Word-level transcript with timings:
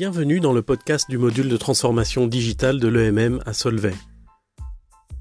Bienvenue 0.00 0.40
dans 0.40 0.54
le 0.54 0.62
podcast 0.62 1.10
du 1.10 1.18
module 1.18 1.50
de 1.50 1.58
transformation 1.58 2.26
digitale 2.26 2.80
de 2.80 2.88
l'EMM 2.88 3.42
à 3.44 3.52
Solvay. 3.52 3.92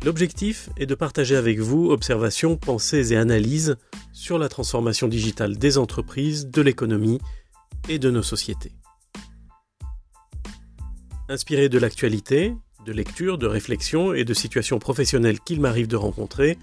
L'objectif 0.05 0.70
est 0.77 0.86
de 0.86 0.95
partager 0.95 1.36
avec 1.36 1.59
vous 1.59 1.91
observations, 1.91 2.55
pensées 2.55 3.11
et 3.11 3.18
analyses 3.18 3.75
sur 4.13 4.38
la 4.39 4.47
transformation 4.47 5.09
digitale 5.09 5.57
des 5.57 5.77
entreprises, 5.77 6.47
de 6.47 6.61
l'économie 6.61 7.20
et 7.89 8.00
de 8.00 8.09
nos 8.09 8.23
sociétés. 8.23 8.71
Inspiré 11.27 11.68
de 11.68 11.77
l'actualité, 11.77 12.55
de 12.86 12.93
lectures, 12.93 13.38
de 13.38 13.48
réflexions 13.48 14.14
et 14.14 14.23
de 14.23 14.34
situations 14.34 14.80
professionnelles 14.80 15.41
qu'il 15.41 15.59
m'arrive 15.59 15.88
de 15.88 15.98
rencontrer, 15.98 16.57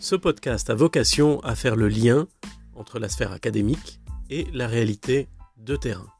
ce 0.00 0.16
podcast 0.16 0.68
a 0.68 0.74
vocation 0.74 1.40
à 1.40 1.54
faire 1.54 1.76
le 1.76 1.88
lien 1.88 2.28
entre 2.74 2.98
la 2.98 3.08
sphère 3.08 3.32
académique 3.32 4.00
et 4.28 4.46
la 4.52 4.68
réalité 4.68 5.28
de 5.56 5.76
terrain. 5.76 6.13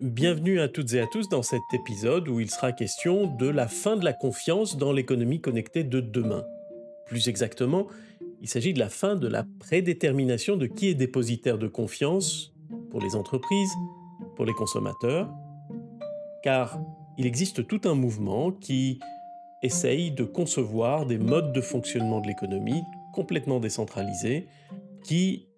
Bienvenue 0.00 0.60
à 0.60 0.68
toutes 0.68 0.94
et 0.94 1.00
à 1.00 1.08
tous 1.08 1.28
dans 1.28 1.42
cet 1.42 1.60
épisode 1.72 2.28
où 2.28 2.38
il 2.38 2.48
sera 2.48 2.70
question 2.70 3.26
de 3.26 3.48
la 3.48 3.66
fin 3.66 3.96
de 3.96 4.04
la 4.04 4.12
confiance 4.12 4.76
dans 4.76 4.92
l'économie 4.92 5.40
connectée 5.40 5.82
de 5.82 5.98
demain. 5.98 6.44
Plus 7.06 7.26
exactement, 7.26 7.88
il 8.40 8.48
s'agit 8.48 8.72
de 8.72 8.78
la 8.78 8.90
fin 8.90 9.16
de 9.16 9.26
la 9.26 9.44
prédétermination 9.58 10.56
de 10.56 10.66
qui 10.66 10.86
est 10.86 10.94
dépositaire 10.94 11.58
de 11.58 11.66
confiance 11.66 12.54
pour 12.92 13.00
les 13.00 13.16
entreprises, 13.16 13.72
pour 14.36 14.44
les 14.46 14.52
consommateurs, 14.52 15.28
car 16.44 16.80
il 17.18 17.26
existe 17.26 17.66
tout 17.66 17.80
un 17.82 17.96
mouvement 17.96 18.52
qui 18.52 19.00
essaye 19.64 20.12
de 20.12 20.22
concevoir 20.22 21.06
des 21.06 21.18
modes 21.18 21.52
de 21.52 21.60
fonctionnement 21.60 22.20
de 22.20 22.28
l'économie 22.28 22.84
complètement 23.12 23.58
décentralisés, 23.58 24.46
qui 25.02 25.48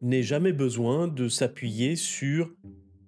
n'aient 0.00 0.22
jamais 0.22 0.52
besoin 0.52 1.08
de 1.08 1.28
s'appuyer 1.28 1.94
sur 1.94 2.50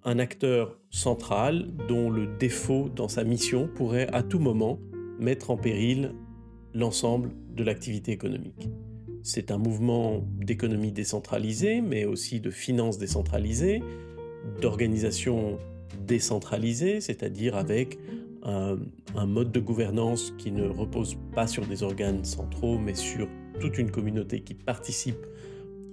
un 0.05 0.19
acteur 0.19 0.77
central 0.91 1.67
dont 1.87 2.11
le 2.11 2.27
défaut 2.27 2.89
dans 2.95 3.07
sa 3.07 3.23
mission 3.23 3.67
pourrait 3.67 4.07
à 4.13 4.21
tout 4.21 4.39
moment 4.39 4.79
mettre 5.19 5.49
en 5.49 5.57
péril 5.57 6.13
l'ensemble 6.75 7.31
de 7.55 7.63
l'activité 7.63 8.11
économique. 8.11 8.69
C'est 9.23 9.49
un 9.49 9.57
mouvement 9.57 10.23
d'économie 10.37 10.91
décentralisée, 10.91 11.81
mais 11.81 12.05
aussi 12.05 12.39
de 12.39 12.51
finances 12.51 12.99
décentralisées, 12.99 13.81
d'organisation 14.61 15.57
décentralisée, 16.05 17.01
c'est-à-dire 17.01 17.55
avec 17.55 17.97
un, 18.43 18.77
un, 19.15 19.25
mode 19.25 19.51
de 19.51 19.59
gouvernance 19.59 20.31
qui 20.37 20.51
ne 20.51 20.67
repose 20.67 21.17
pas 21.33 21.47
sur 21.47 21.65
des 21.65 21.81
organes 21.81 22.23
centraux, 22.23 22.77
mais 22.77 22.93
sur 22.93 23.27
toute 23.59 23.79
une 23.79 23.89
communauté 23.89 24.41
qui 24.41 24.53
participe 24.53 25.25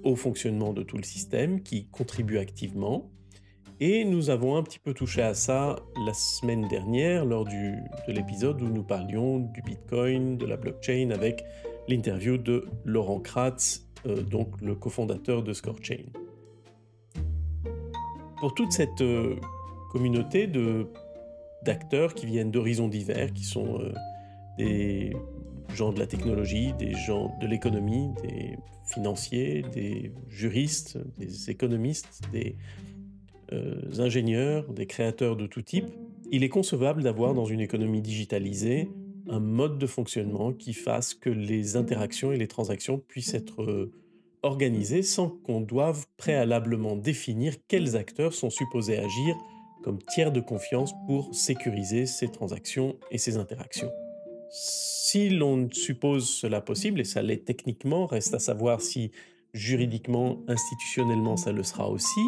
au 0.04 0.16
fonctionnement 0.16 0.74
de 0.74 0.82
tout 0.82 0.98
le 0.98 1.04
système, 1.04 1.62
qui 1.62 1.86
contribue 1.86 2.36
activement. 2.36 3.11
Et 3.84 4.04
nous 4.04 4.30
avons 4.30 4.54
un 4.54 4.62
petit 4.62 4.78
peu 4.78 4.94
touché 4.94 5.22
à 5.22 5.34
ça 5.34 5.74
la 6.06 6.14
semaine 6.14 6.68
dernière 6.68 7.24
lors 7.24 7.44
de 7.44 8.12
l'épisode 8.12 8.62
où 8.62 8.68
nous 8.68 8.84
parlions 8.84 9.40
du 9.40 9.60
Bitcoin, 9.60 10.38
de 10.38 10.46
la 10.46 10.56
blockchain 10.56 11.10
avec 11.10 11.44
l'interview 11.88 12.38
de 12.38 12.64
Laurent 12.84 13.18
Kratz, 13.18 13.88
euh, 14.06 14.22
donc 14.22 14.60
le 14.60 14.76
cofondateur 14.76 15.42
de 15.42 15.52
ScoreChain. 15.52 16.04
Pour 18.38 18.54
toute 18.54 18.70
cette 18.70 19.00
euh, 19.00 19.34
communauté 19.90 20.46
de, 20.46 20.86
d'acteurs 21.64 22.14
qui 22.14 22.26
viennent 22.26 22.52
d'horizons 22.52 22.86
divers, 22.86 23.32
qui 23.32 23.42
sont 23.42 23.80
euh, 23.80 23.92
des 24.58 25.12
gens 25.74 25.92
de 25.92 25.98
la 25.98 26.06
technologie, 26.06 26.72
des 26.74 26.94
gens 26.94 27.36
de 27.40 27.48
l'économie, 27.48 28.12
des 28.22 28.56
financiers, 28.84 29.64
des 29.74 30.12
juristes, 30.28 30.98
des 31.18 31.50
économistes, 31.50 32.20
des 32.30 32.54
euh, 33.52 33.74
ingénieurs, 33.98 34.72
des 34.72 34.86
créateurs 34.86 35.36
de 35.36 35.46
tout 35.46 35.62
type, 35.62 35.86
il 36.30 36.42
est 36.44 36.48
concevable 36.48 37.02
d'avoir 37.02 37.34
dans 37.34 37.44
une 37.44 37.60
économie 37.60 38.00
digitalisée 38.00 38.88
un 39.28 39.40
mode 39.40 39.78
de 39.78 39.86
fonctionnement 39.86 40.52
qui 40.52 40.72
fasse 40.72 41.14
que 41.14 41.30
les 41.30 41.76
interactions 41.76 42.32
et 42.32 42.38
les 42.38 42.48
transactions 42.48 42.98
puissent 42.98 43.34
être 43.34 43.62
euh, 43.62 43.92
organisées 44.42 45.02
sans 45.02 45.28
qu'on 45.28 45.60
doive 45.60 46.06
préalablement 46.16 46.96
définir 46.96 47.54
quels 47.68 47.96
acteurs 47.96 48.34
sont 48.34 48.50
supposés 48.50 48.98
agir 48.98 49.36
comme 49.82 49.98
tiers 50.14 50.32
de 50.32 50.40
confiance 50.40 50.92
pour 51.06 51.34
sécuriser 51.34 52.06
ces 52.06 52.28
transactions 52.28 52.96
et 53.10 53.18
ces 53.18 53.36
interactions. 53.36 53.90
Si 54.50 55.28
l'on 55.30 55.68
suppose 55.70 56.28
cela 56.28 56.60
possible, 56.60 57.00
et 57.00 57.04
ça 57.04 57.22
l'est 57.22 57.44
techniquement, 57.44 58.06
reste 58.06 58.34
à 58.34 58.38
savoir 58.38 58.80
si 58.80 59.10
juridiquement, 59.54 60.40
institutionnellement 60.48 61.36
ça 61.36 61.52
le 61.52 61.62
sera 61.62 61.88
aussi, 61.90 62.20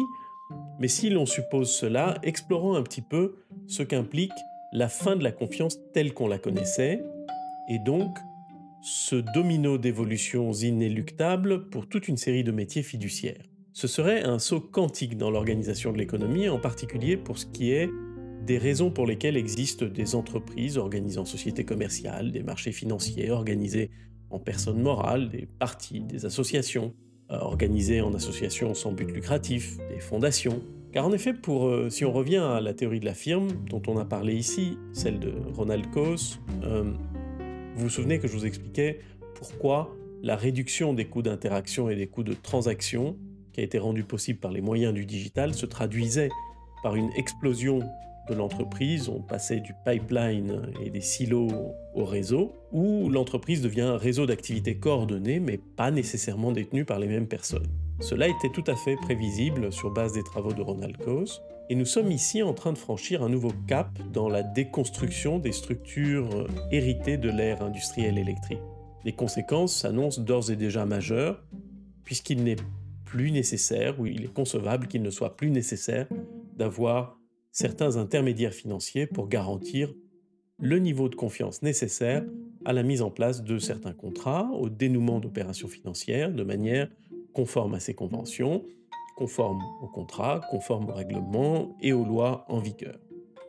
mais 0.79 0.87
si 0.87 1.09
l'on 1.09 1.25
suppose 1.25 1.71
cela, 1.71 2.17
explorons 2.23 2.75
un 2.75 2.83
petit 2.83 3.01
peu 3.01 3.35
ce 3.67 3.83
qu'implique 3.83 4.31
la 4.73 4.89
fin 4.89 5.15
de 5.15 5.23
la 5.23 5.31
confiance 5.31 5.79
telle 5.93 6.13
qu'on 6.13 6.27
la 6.27 6.37
connaissait, 6.37 7.01
et 7.69 7.79
donc 7.79 8.17
ce 8.81 9.15
domino 9.15 9.77
d'évolutions 9.77 10.51
inéluctables 10.51 11.69
pour 11.69 11.87
toute 11.87 12.07
une 12.07 12.17
série 12.17 12.43
de 12.43 12.51
métiers 12.51 12.83
fiduciaires. 12.83 13.45
Ce 13.73 13.87
serait 13.87 14.23
un 14.23 14.39
saut 14.39 14.61
quantique 14.61 15.17
dans 15.17 15.31
l'organisation 15.31 15.91
de 15.91 15.97
l'économie, 15.97 16.49
en 16.49 16.59
particulier 16.59 17.17
pour 17.17 17.37
ce 17.37 17.45
qui 17.45 17.71
est 17.71 17.89
des 18.45 18.57
raisons 18.57 18.91
pour 18.91 19.07
lesquelles 19.07 19.37
existent 19.37 19.85
des 19.85 20.13
entreprises 20.13 20.77
organisant 20.77 21.25
sociétés 21.25 21.65
commerciales, 21.65 22.31
des 22.31 22.43
marchés 22.43 22.71
financiers 22.71 23.31
organisés 23.31 23.89
en 24.29 24.39
personnes 24.39 24.81
morales, 24.81 25.29
des 25.29 25.47
partis, 25.47 26.01
des 26.01 26.25
associations, 26.25 26.93
euh, 27.31 27.39
organisés 27.39 28.01
en 28.01 28.13
associations 28.13 28.73
sans 28.75 28.91
but 28.91 29.11
lucratif, 29.11 29.77
des 29.89 29.99
fondations. 29.99 30.61
Car 30.91 31.07
en 31.07 31.11
effet, 31.11 31.33
pour, 31.33 31.67
euh, 31.67 31.89
si 31.89 32.05
on 32.05 32.11
revient 32.11 32.37
à 32.37 32.61
la 32.61 32.73
théorie 32.73 32.99
de 32.99 33.05
la 33.05 33.15
firme 33.15 33.47
dont 33.67 33.81
on 33.87 33.97
a 33.97 34.05
parlé 34.05 34.35
ici, 34.35 34.77
celle 34.93 35.19
de 35.19 35.33
Ronald 35.55 35.89
Coase, 35.91 36.39
euh, 36.63 36.83
vous 37.75 37.83
vous 37.83 37.89
souvenez 37.89 38.19
que 38.19 38.27
je 38.27 38.33
vous 38.33 38.45
expliquais 38.45 38.99
pourquoi 39.33 39.93
la 40.21 40.35
réduction 40.35 40.93
des 40.93 41.05
coûts 41.05 41.23
d'interaction 41.23 41.89
et 41.89 41.95
des 41.95 42.07
coûts 42.07 42.23
de 42.23 42.33
transaction, 42.33 43.17
qui 43.53 43.61
a 43.61 43.63
été 43.63 43.79
rendue 43.79 44.03
possible 44.03 44.39
par 44.39 44.51
les 44.51 44.61
moyens 44.61 44.93
du 44.93 45.05
digital, 45.05 45.53
se 45.53 45.65
traduisait 45.65 46.29
par 46.83 46.95
une 46.95 47.09
explosion 47.17 47.79
de 48.29 48.33
l'entreprise, 48.33 49.09
on 49.09 49.21
passait 49.21 49.59
du 49.59 49.73
pipeline 49.85 50.71
et 50.83 50.89
des 50.89 51.01
silos 51.01 51.49
au 51.93 52.05
réseau, 52.05 52.53
où 52.71 53.09
l'entreprise 53.09 53.61
devient 53.61 53.81
un 53.81 53.97
réseau 53.97 54.25
d'activités 54.25 54.77
coordonnées, 54.77 55.39
mais 55.39 55.57
pas 55.57 55.91
nécessairement 55.91 56.51
détenu 56.51 56.85
par 56.85 56.99
les 56.99 57.07
mêmes 57.07 57.27
personnes. 57.27 57.67
Cela 57.99 58.27
était 58.27 58.49
tout 58.53 58.63
à 58.67 58.75
fait 58.75 58.95
prévisible 58.97 59.71
sur 59.71 59.91
base 59.91 60.13
des 60.13 60.23
travaux 60.23 60.53
de 60.53 60.61
Ronald 60.61 60.97
Coase, 60.97 61.41
et 61.69 61.75
nous 61.75 61.85
sommes 61.85 62.11
ici 62.11 62.43
en 62.43 62.53
train 62.53 62.73
de 62.73 62.77
franchir 62.77 63.23
un 63.23 63.29
nouveau 63.29 63.51
cap 63.67 63.89
dans 64.11 64.29
la 64.29 64.43
déconstruction 64.43 65.39
des 65.39 65.51
structures 65.51 66.47
héritées 66.71 67.17
de 67.17 67.29
l'ère 67.29 67.63
industrielle 67.63 68.17
électrique. 68.17 68.59
Les 69.03 69.13
conséquences 69.13 69.75
s'annoncent 69.75 70.21
d'ores 70.21 70.51
et 70.51 70.55
déjà 70.55 70.85
majeures, 70.85 71.43
puisqu'il 72.03 72.43
n'est 72.43 72.57
plus 73.05 73.31
nécessaire, 73.31 73.99
ou 73.99 74.05
il 74.05 74.25
est 74.25 74.33
concevable 74.33 74.87
qu'il 74.87 75.01
ne 75.01 75.09
soit 75.09 75.37
plus 75.37 75.49
nécessaire 75.49 76.07
d'avoir 76.57 77.17
certains 77.55 77.95
intermédiaires 77.95 78.53
financiers 78.53 79.07
pour 79.07 79.29
garantir 79.29 79.93
le 80.59 80.77
niveau 80.77 81.07
de 81.07 81.15
confiance 81.15 81.61
nécessaire 81.61 82.25
à 82.65 82.73
la 82.73 82.83
mise 82.83 83.01
en 83.01 83.09
place 83.09 83.43
de 83.43 83.57
certains 83.59 83.93
contrats, 83.93 84.49
au 84.59 84.69
dénouement 84.69 85.19
d'opérations 85.19 85.69
financières 85.69 86.33
de 86.33 86.43
manière 86.43 86.89
conforme 87.33 87.73
à 87.73 87.79
ces 87.79 87.93
conventions, 87.93 88.65
conforme 89.15 89.61
au 89.81 89.87
contrat, 89.87 90.41
conforme 90.51 90.89
au 90.89 90.93
règlement 90.93 91.77
et 91.81 91.93
aux 91.93 92.03
lois 92.03 92.45
en 92.49 92.59
vigueur. 92.59 92.99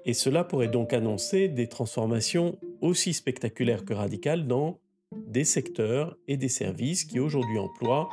Et 0.05 0.15
cela 0.15 0.45
pourrait 0.45 0.69
donc 0.69 0.93
annoncer 0.93 1.49
des 1.49 1.67
transformations 1.67 2.59
aussi 2.81 3.13
spectaculaires 3.13 3.85
que 3.85 3.93
radicales 3.93 4.47
dans 4.47 4.79
des 5.27 5.45
secteurs 5.45 6.17
et 6.29 6.37
des 6.37 6.49
services 6.49 7.05
qui 7.05 7.19
aujourd'hui 7.19 7.59
emploient 7.59 8.09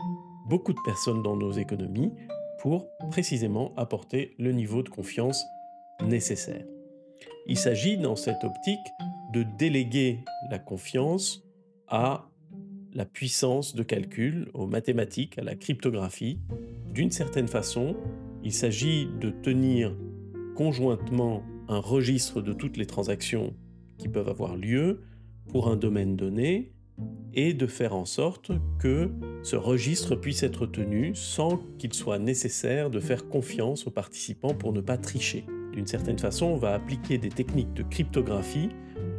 beaucoup 0.50 0.73
de 0.73 0.81
personnes 0.83 1.21
dans 1.21 1.35
nos 1.35 1.51
économies 1.51 2.12
pour 2.62 2.88
précisément 3.12 3.75
apporter 3.77 4.33
le 4.39 4.53
niveau 4.53 4.81
de 4.81 4.89
confiance 4.89 5.44
nécessaire. 6.01 6.66
Il 7.48 7.57
s'agit 7.57 7.98
dans 7.98 8.16
cette 8.16 8.44
optique 8.44 8.80
de 9.34 9.44
déléguer 9.57 10.19
la 10.50 10.60
confiance 10.60 11.44
à 11.88 12.30
la 12.94 13.06
puissance 13.06 13.75
de 13.75 13.84
calcul, 13.84 14.50
aux 14.54 14.68
mathématiques, 14.68 15.38
à 15.40 15.44
la 15.44 15.56
cryptographie. 15.56 16.40
D'une 16.94 17.12
certaine 17.12 17.48
façon, 17.48 17.95
il 18.44 18.54
s'agit 18.54 19.07
de 19.19 19.30
tenir 19.30 19.98
conjointement 20.56 21.44
un 21.68 21.80
registre 21.80 22.42
de 22.42 22.54
toutes 22.54 22.78
les 22.78 22.86
transactions 22.86 23.56
qui 23.98 24.07
peuvent 24.07 24.30
avoir 24.30 24.56
lieu 24.56 25.01
pour 25.50 25.69
un 25.69 25.75
domaine 25.75 26.16
donné 26.16 26.72
et 27.34 27.54
de 27.54 27.68
faire 27.68 27.95
en 27.95 28.06
sorte 28.06 28.51
que 28.80 29.10
ce 29.42 29.56
registre 29.56 30.16
puisse 30.16 30.44
être 30.44 30.68
tenu 30.68 31.16
sans 31.16 31.57
qu'il 31.80 31.94
soit 31.94 32.19
nécessaire 32.19 32.90
de 32.92 33.00
faire 33.00 33.28
confiance 33.28 33.88
aux 33.88 33.92
participants 33.92 34.54
pour 34.54 34.72
ne 34.72 34.81
pas 34.81 34.98
tricher. 34.98 35.45
D'une 35.73 35.87
certaine 35.87 36.19
façon, 36.19 36.45
on 36.45 36.57
va 36.57 36.73
appliquer 36.73 37.17
des 37.17 37.29
techniques 37.29 37.73
de 37.73 37.83
cryptographie 37.83 38.69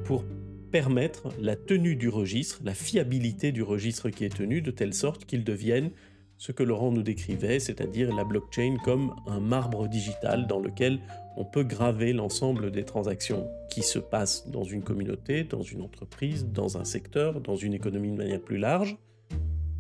pour 0.05 0.25
permettre 0.71 1.29
la 1.41 1.57
tenue 1.57 1.97
du 1.97 2.09
registre, 2.09 2.61
la 2.65 2.75
fiabilité 2.75 3.53
du 3.53 3.63
registre 3.63 4.11
qui 4.11 4.25
est 4.25 4.37
tenu, 4.37 4.61
de 4.61 4.71
telle 4.71 4.95
sorte 4.95 5.25
qu'il 5.25 5.45
devienne 5.45 5.91
ce 6.37 6.53
que 6.53 6.63
Laurent 6.63 6.91
nous 6.91 7.03
décrivait, 7.03 7.61
c'est-à-dire 7.61 8.15
la 8.15 8.25
blockchain 8.25 8.77
comme 8.85 9.15
un 9.27 9.41
marbre 9.41 9.89
digital 9.89 10.47
dans 10.47 10.59
lequel 10.59 11.01
on 11.37 11.45
peut 11.45 11.63
graver 11.63 12.13
l'ensemble 12.13 12.71
des 12.71 12.85
transactions 12.85 13.49
qui 13.71 13.83
se 13.83 13.99
passent 13.99 14.49
dans 14.49 14.65
une 14.65 14.83
communauté, 14.83 15.45
dans 15.45 15.63
une 15.63 15.83
entreprise, 15.83 16.47
dans 16.47 16.77
un 16.77 16.85
secteur, 16.85 17.41
dans 17.41 17.57
une 17.57 17.75
économie 17.75 18.11
de 18.11 18.17
manière 18.17 18.41
plus 18.41 18.59
large, 18.59 18.97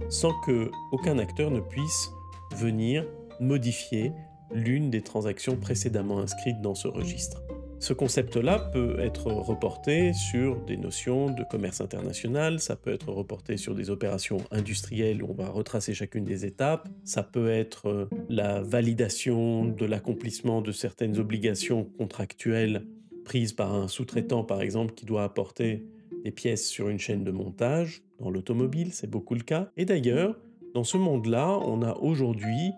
sans 0.08 0.32
que 0.40 0.70
aucun 0.92 1.18
acteur 1.18 1.50
ne 1.50 1.60
puisse 1.60 2.08
venir 2.56 3.04
modifier 3.40 4.12
l'une 4.52 4.90
des 4.90 5.02
transactions 5.02 5.56
précédemment 5.56 6.18
inscrites 6.18 6.60
dans 6.60 6.74
ce 6.74 6.88
registre. 6.88 7.42
Ce 7.84 7.92
concept-là 7.92 8.70
peut 8.72 8.98
être 8.98 9.26
reporté 9.26 10.14
sur 10.14 10.58
des 10.64 10.78
notions 10.78 11.30
de 11.30 11.44
commerce 11.44 11.82
international, 11.82 12.58
ça 12.58 12.76
peut 12.76 12.92
être 12.92 13.12
reporté 13.12 13.58
sur 13.58 13.74
des 13.74 13.90
opérations 13.90 14.38
industrielles 14.50 15.22
où 15.22 15.26
on 15.28 15.34
va 15.34 15.50
retracer 15.50 15.92
chacune 15.92 16.24
des 16.24 16.46
étapes, 16.46 16.88
ça 17.04 17.22
peut 17.22 17.50
être 17.50 17.88
euh, 17.88 18.08
la 18.30 18.62
validation 18.62 19.66
de 19.66 19.84
l'accomplissement 19.84 20.62
de 20.62 20.72
certaines 20.72 21.18
obligations 21.18 21.84
contractuelles 21.98 22.86
prises 23.24 23.52
par 23.52 23.74
un 23.74 23.88
sous-traitant 23.88 24.44
par 24.44 24.62
exemple 24.62 24.94
qui 24.94 25.04
doit 25.04 25.24
apporter 25.24 25.84
des 26.24 26.30
pièces 26.30 26.66
sur 26.66 26.88
une 26.88 26.98
chaîne 26.98 27.22
de 27.22 27.30
montage. 27.30 28.02
Dans 28.18 28.30
l'automobile, 28.30 28.94
c'est 28.94 29.10
beaucoup 29.10 29.34
le 29.34 29.42
cas. 29.42 29.68
Et 29.76 29.84
d'ailleurs, 29.84 30.38
dans 30.74 30.84
ce 30.84 30.96
monde-là, 30.96 31.58
on 31.66 31.82
a 31.82 31.94
aujourd'hui 31.96 32.72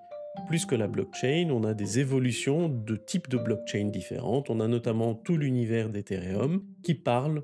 plus 0.47 0.67
que 0.67 0.75
la 0.75 0.87
blockchain, 0.87 1.51
on 1.51 1.65
a 1.65 1.75
des 1.75 1.99
évolutions 1.99 2.69
de 2.69 2.97
types 2.97 3.29
de 3.29 3.39
blockchain 3.39 3.87
différentes. 3.87 4.51
On 4.51 4.61
a 4.61 4.69
notamment 4.69 5.15
tout 5.15 5.37
l'univers 5.37 5.91
d'Ethereum 5.91 6.63
qui 6.83 6.95
parle 6.95 7.43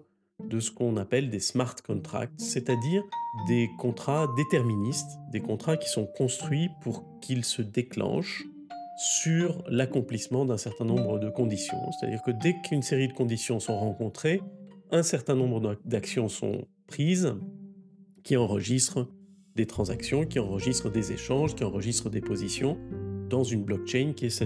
de 0.49 0.61
ce 0.61 0.71
qu'on 0.71 0.97
appelle 0.97 1.31
des 1.31 1.41
smart 1.41 1.75
contracts, 1.87 2.41
c'est-à-dire 2.41 3.03
des 3.49 3.71
contrats 3.79 4.29
déterministes, 4.37 5.19
des 5.31 5.41
contrats 5.41 5.77
qui 5.77 5.89
sont 5.89 6.07
construits 6.07 6.69
pour 6.83 7.05
qu'ils 7.21 7.45
se 7.45 7.63
déclenchent 7.63 8.45
sur 8.99 9.65
l'accomplissement 9.69 10.45
d'un 10.45 10.59
certain 10.59 10.85
nombre 10.85 11.19
de 11.19 11.31
conditions. 11.31 11.79
C'est-à-dire 11.93 12.23
que 12.23 12.31
dès 12.31 12.55
qu'une 12.63 12.83
série 12.83 13.09
de 13.09 13.13
conditions 13.13 13.61
sont 13.61 13.79
rencontrées, 13.79 14.41
un 14.91 15.03
certain 15.03 15.35
nombre 15.35 15.77
d'actions 15.85 16.29
sont 16.29 16.67
prises 16.87 17.35
qui 18.23 18.37
enregistrent 18.37 19.09
des 19.57 19.67
transactions, 19.67 20.25
qui 20.25 20.39
enregistrent 20.39 20.91
des 20.91 21.13
échanges, 21.13 21.55
qui 21.55 21.65
enregistrent 21.65 22.11
des 22.11 22.21
positions 22.21 22.79
dans 23.29 23.45
une 23.45 23.65
blockchain 23.65 24.13
qui 24.15 24.27
est 24.27 24.45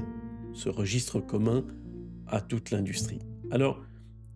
ce 0.55 0.69
registre 0.69 1.21
commun 1.21 1.65
à 2.27 2.41
toute 2.41 2.71
l'industrie. 2.71 3.21
Alors, 3.51 3.81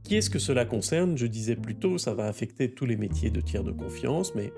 qui 0.02 0.16
est-ce 0.16 0.30
que 0.30 0.38
cela 0.38 0.64
concerne? 0.64 1.16
Je 1.16 1.26
disais 1.26 1.56
plus 1.56 1.76
tôt, 1.76 1.98
ça 1.98 2.14
va 2.14 2.26
affecter 2.26 2.70
tous 2.70 2.86
les 2.86 2.96
métiers 2.96 3.30
de 3.30 3.40
tiers 3.40 3.64
de 3.64 3.72
confiance, 3.72 4.34
mais 4.34 4.52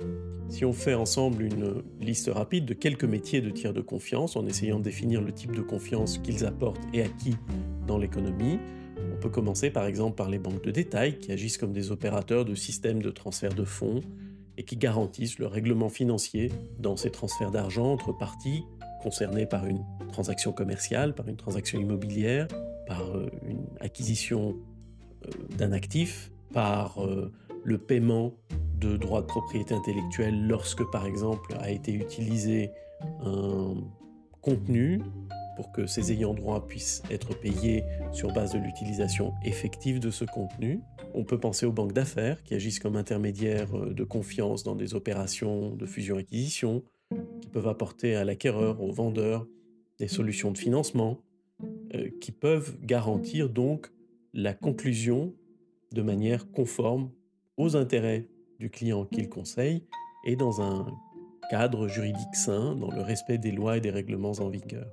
si 0.49 0.65
on 0.65 0.73
fait 0.73 0.95
ensemble 0.95 1.43
une 1.43 1.83
liste 2.01 2.31
rapide 2.33 2.65
de 2.65 2.75
quelques 2.75 3.05
métiers 3.05 3.41
de 3.41 3.51
tiers 3.51 3.73
de 3.73 3.81
confiance, 3.81 4.37
en 4.37 4.47
essayant 4.47 4.79
de 4.79 4.85
définir 4.85 5.21
le 5.21 5.33
type 5.33 5.55
de 5.55 5.63
confiance 5.63 6.19
qu'ils 6.19 6.45
apportent 6.45 6.83
et 6.93 7.03
à 7.03 7.09
qui 7.09 7.37
dans 7.87 7.99
l'économie, 7.99 8.59
on 9.13 9.21
peut 9.21 9.31
commencer 9.31 9.71
par 9.71 9.87
exemple 9.87 10.17
par 10.17 10.31
les 10.31 10.39
banques 10.39 10.63
de 10.63 10.71
détail 10.71 11.19
qui 11.19 11.33
agissent 11.33 11.59
comme 11.59 11.73
des 11.73 11.91
opérateurs 11.91 12.45
de 12.45 12.55
systèmes 12.55 13.03
de 13.03 13.11
transfert 13.11 13.55
de 13.55 13.65
fonds, 13.65 14.01
et 14.63 14.65
qui 14.65 14.77
garantissent 14.77 15.41
le 15.41 15.49
règlement 15.49 15.89
financier 15.89 16.53
dans 16.79 16.97
ces 16.97 17.11
transferts 17.11 17.51
d'argent 17.51 17.93
entre 17.93 18.13
parties 18.13 18.63
concernées 19.03 19.45
par 19.45 19.67
une 19.67 19.85
transaction 20.13 20.53
commerciale, 20.53 21.17
par 21.17 21.27
une 21.27 21.37
transaction 21.37 21.81
immobilière, 21.81 22.47
par 22.87 23.03
euh, 23.03 23.29
une 23.45 23.67
acquisition 23.81 24.55
euh, 25.27 25.31
d'un 25.59 25.73
actif, 25.73 26.31
par 26.53 27.05
euh, 27.05 27.33
le 27.65 27.77
paiement 27.77 28.35
de 28.79 28.97
droits 28.97 29.23
de 29.23 29.27
propriété 29.27 29.75
intellectuelle 29.75 30.47
lorsque 30.47 30.89
par 30.93 31.07
exemple 31.07 31.57
a 31.59 31.71
été 31.71 31.93
utilisé 31.93 32.71
un 33.25 33.75
contenu 34.43 35.03
pour 35.57 35.73
que 35.73 35.87
ces 35.87 36.13
ayants 36.13 36.35
droit 36.35 36.69
puissent 36.69 37.03
être 37.11 37.37
payés 37.41 37.83
sur 38.13 38.33
base 38.33 38.53
de 38.53 38.61
l'utilisation 38.61 39.35
effective 39.45 39.99
de 39.99 40.13
ce 40.13 40.25
contenu. 40.25 40.83
On 41.15 41.25
peut 41.25 41.39
penser 41.39 41.67
aux 41.67 41.73
banques 41.73 41.93
d'affaires 41.93 42.43
qui 42.43 42.55
agissent 42.55 42.79
comme 42.79 42.97
intermédiaires 42.97 43.77
euh, 43.77 43.93
de 43.93 44.05
confiance 44.05 44.63
dans 44.63 44.75
des 44.75 44.95
opérations 44.95 45.75
de 45.75 45.87
fusion-acquisition, 45.87 46.83
qui 47.41 47.49
peuvent 47.49 47.69
apporter 47.69 48.15
à 48.15 48.25
l'acquéreur, 48.25 48.81
au 48.81 48.91
vendeur, 48.93 49.47
des 49.99 50.09
solutions 50.09 50.51
de 50.51 50.59
financement, 50.59 51.21
euh, 51.95 52.09
qui 52.21 52.33
peuvent 52.33 52.77
garantir 52.83 53.51
donc 53.51 53.93
la 54.33 54.55
conclusion 54.55 55.35
de 55.93 56.03
manière 56.03 56.51
conforme 56.51 57.11
aux 57.59 57.77
intérêts 57.77 58.29
du 58.59 58.71
client 58.71 59.05
qu'il 59.05 59.29
conseille 59.29 59.85
et 60.25 60.37
dans 60.37 60.63
un 60.63 60.87
cadre 61.53 61.87
juridique 61.87 62.35
sain, 62.35 62.77
dans 62.77 62.91
le 62.91 63.03
respect 63.03 63.37
des 63.37 63.51
lois 63.51 63.77
et 63.77 63.83
des 63.83 63.91
règlements 63.91 64.33
en 64.41 64.49
vigueur. 64.49 64.87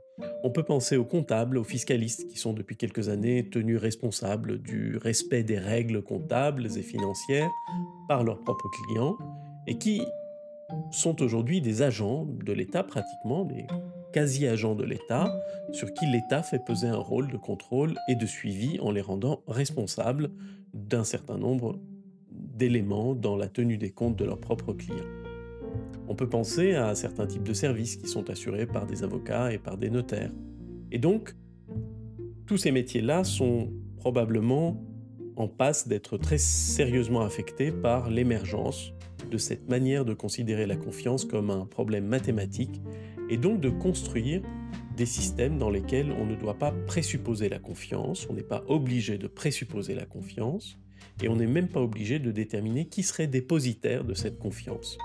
On 0.43 0.49
peut 0.49 0.63
penser 0.63 0.97
aux 0.97 1.05
comptables, 1.05 1.57
aux 1.57 1.63
fiscalistes 1.63 2.27
qui 2.27 2.37
sont 2.37 2.51
depuis 2.51 2.75
quelques 2.75 3.07
années 3.07 3.49
tenus 3.49 3.79
responsables 3.79 4.61
du 4.61 4.97
respect 4.97 5.43
des 5.43 5.57
règles 5.57 6.01
comptables 6.01 6.65
et 6.65 6.81
financières 6.81 7.49
par 8.09 8.25
leurs 8.25 8.41
propres 8.41 8.67
clients 8.67 9.15
et 9.67 9.77
qui 9.77 10.01
sont 10.91 11.21
aujourd'hui 11.21 11.61
des 11.61 11.81
agents 11.81 12.25
de 12.25 12.51
l'État 12.51 12.83
pratiquement, 12.83 13.45
des 13.45 13.65
quasi-agents 14.11 14.75
de 14.75 14.83
l'État, 14.83 15.33
sur 15.71 15.93
qui 15.93 16.07
l'État 16.07 16.43
fait 16.43 16.59
peser 16.59 16.89
un 16.89 16.97
rôle 16.97 17.31
de 17.31 17.37
contrôle 17.37 17.95
et 18.09 18.15
de 18.15 18.25
suivi 18.25 18.81
en 18.81 18.91
les 18.91 18.99
rendant 18.99 19.43
responsables 19.47 20.29
d'un 20.73 21.05
certain 21.05 21.37
nombre 21.37 21.79
d'éléments 22.29 23.15
dans 23.15 23.37
la 23.37 23.47
tenue 23.47 23.77
des 23.77 23.91
comptes 23.91 24.17
de 24.17 24.25
leurs 24.25 24.41
propres 24.41 24.73
clients. 24.73 25.28
On 26.07 26.15
peut 26.15 26.29
penser 26.29 26.73
à 26.73 26.95
certains 26.95 27.27
types 27.27 27.43
de 27.43 27.53
services 27.53 27.95
qui 27.95 28.07
sont 28.07 28.29
assurés 28.29 28.65
par 28.65 28.85
des 28.85 29.03
avocats 29.03 29.53
et 29.53 29.57
par 29.57 29.77
des 29.77 29.89
notaires. 29.89 30.31
Et 30.91 30.97
donc, 30.97 31.35
tous 32.47 32.57
ces 32.57 32.71
métiers-là 32.71 33.23
sont 33.23 33.71
probablement 33.97 34.83
en 35.35 35.47
passe 35.47 35.87
d'être 35.87 36.17
très 36.17 36.37
sérieusement 36.37 37.21
affectés 37.21 37.71
par 37.71 38.09
l'émergence 38.09 38.93
de 39.29 39.37
cette 39.37 39.69
manière 39.69 40.05
de 40.05 40.13
considérer 40.13 40.65
la 40.65 40.75
confiance 40.75 41.25
comme 41.25 41.49
un 41.49 41.65
problème 41.65 42.05
mathématique 42.05 42.81
et 43.29 43.37
donc 43.37 43.61
de 43.61 43.69
construire 43.69 44.41
des 44.97 45.05
systèmes 45.05 45.57
dans 45.57 45.69
lesquels 45.69 46.11
on 46.11 46.25
ne 46.25 46.35
doit 46.35 46.57
pas 46.57 46.73
présupposer 46.87 47.47
la 47.47 47.59
confiance, 47.59 48.27
on 48.29 48.33
n'est 48.33 48.41
pas 48.41 48.63
obligé 48.67 49.17
de 49.17 49.27
présupposer 49.27 49.95
la 49.95 50.05
confiance, 50.05 50.77
et 51.21 51.29
on 51.29 51.35
n'est 51.35 51.47
même 51.47 51.67
pas 51.67 51.81
obligé 51.81 52.19
de 52.19 52.31
déterminer 52.31 52.85
qui 52.85 53.03
serait 53.03 53.27
dépositaire 53.27 54.03
de 54.03 54.13
cette 54.13 54.39
confiance. 54.39 54.97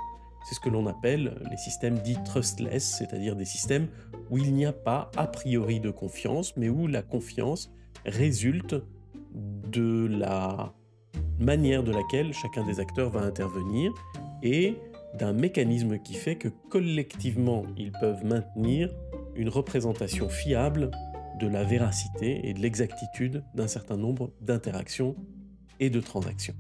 C'est 0.45 0.55
ce 0.55 0.61
que 0.61 0.69
l'on 0.69 0.87
appelle 0.87 1.37
les 1.51 1.57
systèmes 1.57 1.99
dits 1.99 2.23
trustless, 2.25 2.97
c'est-à-dire 2.99 3.35
des 3.35 3.45
systèmes 3.45 3.89
où 4.31 4.39
il 4.39 4.53
n'y 4.53 4.67
a 4.67 4.73
pas 4.73 5.11
a 5.17 5.27
priori 5.27 5.81
de 5.81 5.91
confiance, 5.91 6.57
mais 6.57 6.69
où 6.69 6.87
la 6.87 7.03
confiance 7.03 7.73
résulte 8.05 8.77
de 9.35 10.07
la 10.07 10.75
manière 11.41 11.83
de 11.83 11.93
laquelle 11.93 12.33
chacun 12.33 12.65
des 12.65 12.79
acteurs 12.79 13.11
va 13.11 13.21
intervenir 13.21 13.93
et 14.43 14.77
d'un 15.19 15.33
mécanisme 15.33 15.99
qui 15.99 16.15
fait 16.15 16.37
que 16.37 16.49
collectivement 16.69 17.65
ils 17.77 17.93
peuvent 17.93 18.25
maintenir 18.25 18.91
une 19.37 19.49
représentation 19.49 20.29
fiable 20.29 20.91
de 21.41 21.49
la 21.49 21.65
véracité 21.65 22.49
et 22.49 22.55
de 22.55 22.61
l'exactitude 22.61 23.43
d'un 23.55 23.67
certain 23.67 23.97
nombre 23.97 24.31
d'interactions 24.41 25.17
et 25.81 25.91
de 25.91 26.01
transactions. 26.01 26.55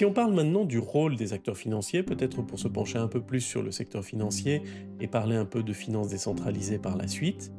Si 0.00 0.06
on 0.06 0.14
parle 0.14 0.32
maintenant 0.32 0.64
du 0.64 0.78
rôle 0.78 1.16
des 1.16 1.34
acteurs 1.34 1.58
financiers, 1.58 2.02
peut-être 2.02 2.40
pour 2.40 2.58
se 2.58 2.68
pencher 2.68 2.96
un 2.96 3.06
peu 3.06 3.20
plus 3.20 3.42
sur 3.42 3.62
le 3.62 3.70
secteur 3.70 4.02
financier 4.02 4.62
et 4.98 5.06
parler 5.06 5.36
un 5.36 5.44
peu 5.44 5.62
de 5.62 5.74
finances 5.74 6.08
décentralisées 6.08 6.78
par 6.78 6.96
la 6.96 7.06
suite, 7.06 7.52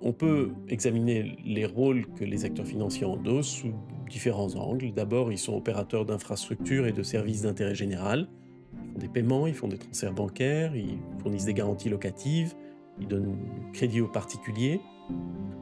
on 0.00 0.12
peut 0.12 0.50
examiner 0.68 1.36
les 1.44 1.66
rôles 1.66 2.08
que 2.14 2.24
les 2.24 2.44
acteurs 2.44 2.66
financiers 2.66 3.06
endossent 3.06 3.60
sous 3.60 3.70
différents 4.10 4.56
angles. 4.56 4.92
D'abord, 4.92 5.30
ils 5.30 5.38
sont 5.38 5.54
opérateurs 5.54 6.04
d'infrastructures 6.04 6.88
et 6.88 6.92
de 6.92 7.04
services 7.04 7.42
d'intérêt 7.42 7.76
général. 7.76 8.28
Ils 8.72 8.92
font 8.94 8.98
des 8.98 9.08
paiements, 9.08 9.46
ils 9.46 9.54
font 9.54 9.68
des 9.68 9.78
transferts 9.78 10.14
bancaires, 10.14 10.74
ils 10.74 10.98
fournissent 11.22 11.44
des 11.44 11.54
garanties 11.54 11.90
locatives, 11.90 12.54
ils 13.00 13.06
donnent 13.06 13.38
crédit 13.72 14.00
aux 14.00 14.08
particuliers. 14.08 14.80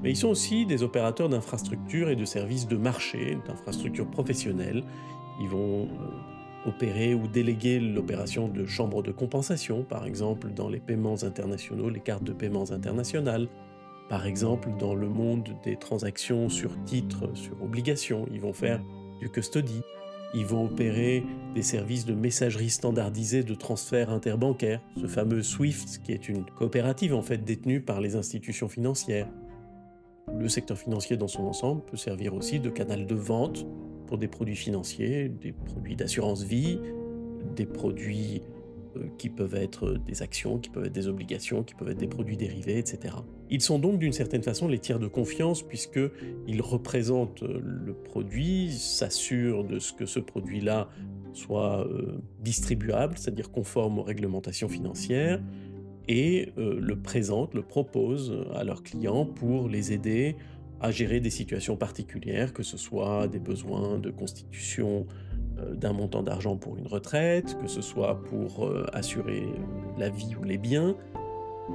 mais 0.03 0.13
ils 0.13 0.17
sont 0.17 0.29
aussi 0.29 0.65
des 0.65 0.83
opérateurs 0.83 1.29
d'infrastructures 1.29 2.09
et 2.09 2.17
de 2.17 2.25
services 2.25 2.67
de 2.67 2.79
marché, 2.79 3.37
d'infrastructures 3.47 4.11
professionnelles. 4.11 4.83
Ils 5.41 5.49
vont 5.49 5.85
euh, 5.85 6.69
opérer 6.69 7.15
ou 7.15 7.29
déléguer 7.29 7.79
l'opération 7.79 8.49
de 8.49 8.67
chambres 8.67 9.03
de 9.03 9.13
compensation, 9.13 9.83
par 9.83 10.05
exemple 10.07 10.51
dans 10.51 10.69
les 10.69 10.81
paiements 10.81 11.23
internationaux, 11.23 11.91
les 11.91 12.01
cartes 12.01 12.25
de 12.25 12.33
paiements 12.33 12.71
internationales, 12.71 13.49
par 14.09 14.27
exemple 14.27 14.69
dans 14.79 14.95
le 14.95 15.09
monde 15.09 15.57
des 15.65 15.77
transactions 15.77 16.49
sur 16.49 16.71
titres, 16.85 17.31
sur 17.35 17.63
obligations. 17.63 18.27
Ils 18.33 18.41
vont 18.41 18.53
faire 18.53 18.81
du 19.21 19.29
custody, 19.29 19.83
ils 20.35 20.47
vont 20.47 20.67
opérer 20.67 21.25
des 21.55 21.63
services 21.63 22.05
de 22.05 22.15
messagerie 22.15 22.71
standardisée 22.71 23.43
de 23.43 23.55
transfert 23.55 24.11
interbancaire, 24.11 24.81
ce 25.01 25.07
fameux 25.07 25.43
SWIFT 25.43 26.03
qui 26.03 26.13
est 26.13 26.29
une 26.29 26.45
coopérative 26.45 27.15
en 27.15 27.23
fait 27.23 27.39
détenue 27.39 27.81
par 27.81 28.01
les 28.01 28.17
institutions 28.17 28.69
financières. 28.69 29.29
Le 30.39 30.49
secteur 30.49 30.77
financier 30.77 31.17
dans 31.17 31.29
son 31.29 31.45
ensemble 31.45 31.83
peut 31.85 31.97
servir 31.97 32.35
aussi 32.35 32.59
de 32.59 32.69
canal 32.69 33.07
de 33.07 33.15
vente 33.15 33.65
pour 34.07 34.19
des 34.19 34.29
produits 34.29 34.57
financiers, 34.57 35.29
des 35.29 35.53
produits 35.53 35.97
d'assurance 35.97 36.43
vie, 36.43 36.79
des 37.55 37.67
produits 37.67 38.43
euh, 38.97 39.07
qui 39.19 39.29
peuvent 39.29 39.55
être 39.55 39.99
des 40.07 40.23
actions, 40.23 40.59
qui 40.59 40.71
peuvent 40.71 40.87
être 40.87 40.93
des 40.93 41.09
obligations, 41.09 41.63
qui 41.63 41.75
peuvent 41.75 41.91
être 41.91 41.99
des 41.99 42.07
produits 42.07 42.37
dérivés, 42.37 42.79
etc. 42.79 43.17
Ils 43.51 43.61
sont 43.61 43.79
donc 43.79 43.99
d'une 43.99 44.13
certaine 44.13 44.43
façon 44.43 44.69
les 44.69 44.79
tiers 44.79 44.99
de 44.99 45.07
confiance 45.07 45.63
puisqu'ils 45.63 46.63
représentent 46.63 47.43
le 47.43 47.95
produit, 47.95 48.73
s'assurent 48.73 49.65
de 49.65 49.79
ce 49.79 49.93
que 49.93 50.07
ce 50.07 50.21
produit-là 50.21 50.89
soit 51.33 51.87
euh, 51.87 52.19
distribuable, 52.41 53.15
c'est-à-dire 53.19 53.51
conforme 53.51 53.99
aux 53.99 54.03
réglementations 54.03 54.69
financières, 54.69 55.41
et 56.09 56.53
euh, 56.57 56.79
le 56.81 56.97
présentent, 56.97 57.55
le 57.55 57.63
proposent 57.63 58.37
à 58.55 58.65
leurs 58.65 58.83
clients 58.83 59.27
pour 59.27 59.69
les 59.69 59.93
aider 59.93 60.37
à 60.81 60.91
gérer 60.91 61.21
des 61.21 61.31
situations 61.31 61.77
particulières, 61.77 62.53
que 62.53 62.63
ce 62.63 62.77
soit 62.77 63.29
des 63.29 63.39
besoins 63.39 63.99
de 63.99 64.11
constitution 64.11 65.07
euh, 65.59 65.75
d'un 65.75 65.93
montant 65.93 66.23
d'argent 66.23 66.57
pour 66.57 66.77
une 66.77 66.87
retraite, 66.87 67.57
que 67.61 67.67
ce 67.67 67.81
soit 67.81 68.23
pour 68.25 68.67
euh, 68.67 68.87
assurer 68.93 69.45
la 69.97 70.11
vie 70.11 70.37
ou 70.39 70.45
les 70.45 70.59
biens, 70.59 70.97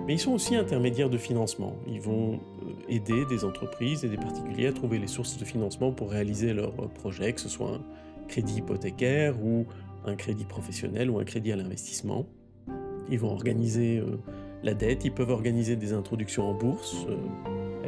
mais 0.05 0.13
ils 0.13 0.19
sont 0.19 0.33
aussi 0.33 0.55
intermédiaires 0.55 1.09
de 1.09 1.17
financement. 1.17 1.75
Ils 1.87 1.99
vont 1.99 2.35
euh, 2.35 2.73
aider 2.89 3.25
des 3.25 3.43
entreprises 3.43 4.05
et 4.05 4.09
des 4.09 4.17
particuliers 4.17 4.67
à 4.67 4.73
trouver 4.73 4.99
les 4.99 5.07
sources 5.07 5.37
de 5.37 5.45
financement 5.45 5.91
pour 5.91 6.11
réaliser 6.11 6.53
leurs 6.53 6.75
projets, 6.89 7.33
que 7.33 7.41
ce 7.41 7.49
soit 7.49 7.71
un 7.71 7.81
crédit 8.27 8.57
hypothécaire 8.57 9.43
ou 9.43 9.65
un 10.05 10.15
crédit 10.15 10.45
professionnel 10.45 11.09
ou 11.09 11.19
un 11.19 11.23
crédit 11.23 11.51
à 11.51 11.55
l'investissement. 11.55 12.27
Ils 13.09 13.19
vont 13.19 13.31
organiser 13.31 14.01
la 14.63 14.73
dette, 14.73 15.03
ils 15.03 15.11
peuvent 15.11 15.31
organiser 15.31 15.75
des 15.75 15.91
introductions 15.91 16.49
en 16.49 16.53
bourse, 16.53 17.05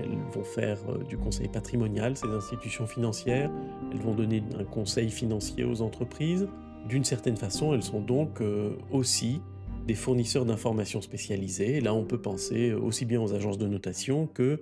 elles 0.03 0.17
vont 0.33 0.43
faire 0.43 0.77
euh, 0.89 1.03
du 1.03 1.17
conseil 1.17 1.47
patrimonial, 1.47 2.15
ces 2.17 2.27
institutions 2.27 2.87
financières. 2.87 3.51
Elles 3.91 4.01
vont 4.01 4.13
donner 4.13 4.43
un 4.59 4.63
conseil 4.63 5.09
financier 5.09 5.63
aux 5.63 5.81
entreprises. 5.81 6.47
D'une 6.87 7.03
certaine 7.03 7.37
façon, 7.37 7.73
elles 7.73 7.83
sont 7.83 8.01
donc 8.01 8.41
euh, 8.41 8.77
aussi 8.91 9.41
des 9.87 9.95
fournisseurs 9.95 10.45
d'informations 10.45 11.01
spécialisées. 11.01 11.81
Là, 11.81 11.93
on 11.93 12.05
peut 12.05 12.21
penser 12.21 12.73
aussi 12.73 13.05
bien 13.05 13.21
aux 13.21 13.33
agences 13.33 13.57
de 13.57 13.67
notation 13.67 14.27
que 14.27 14.61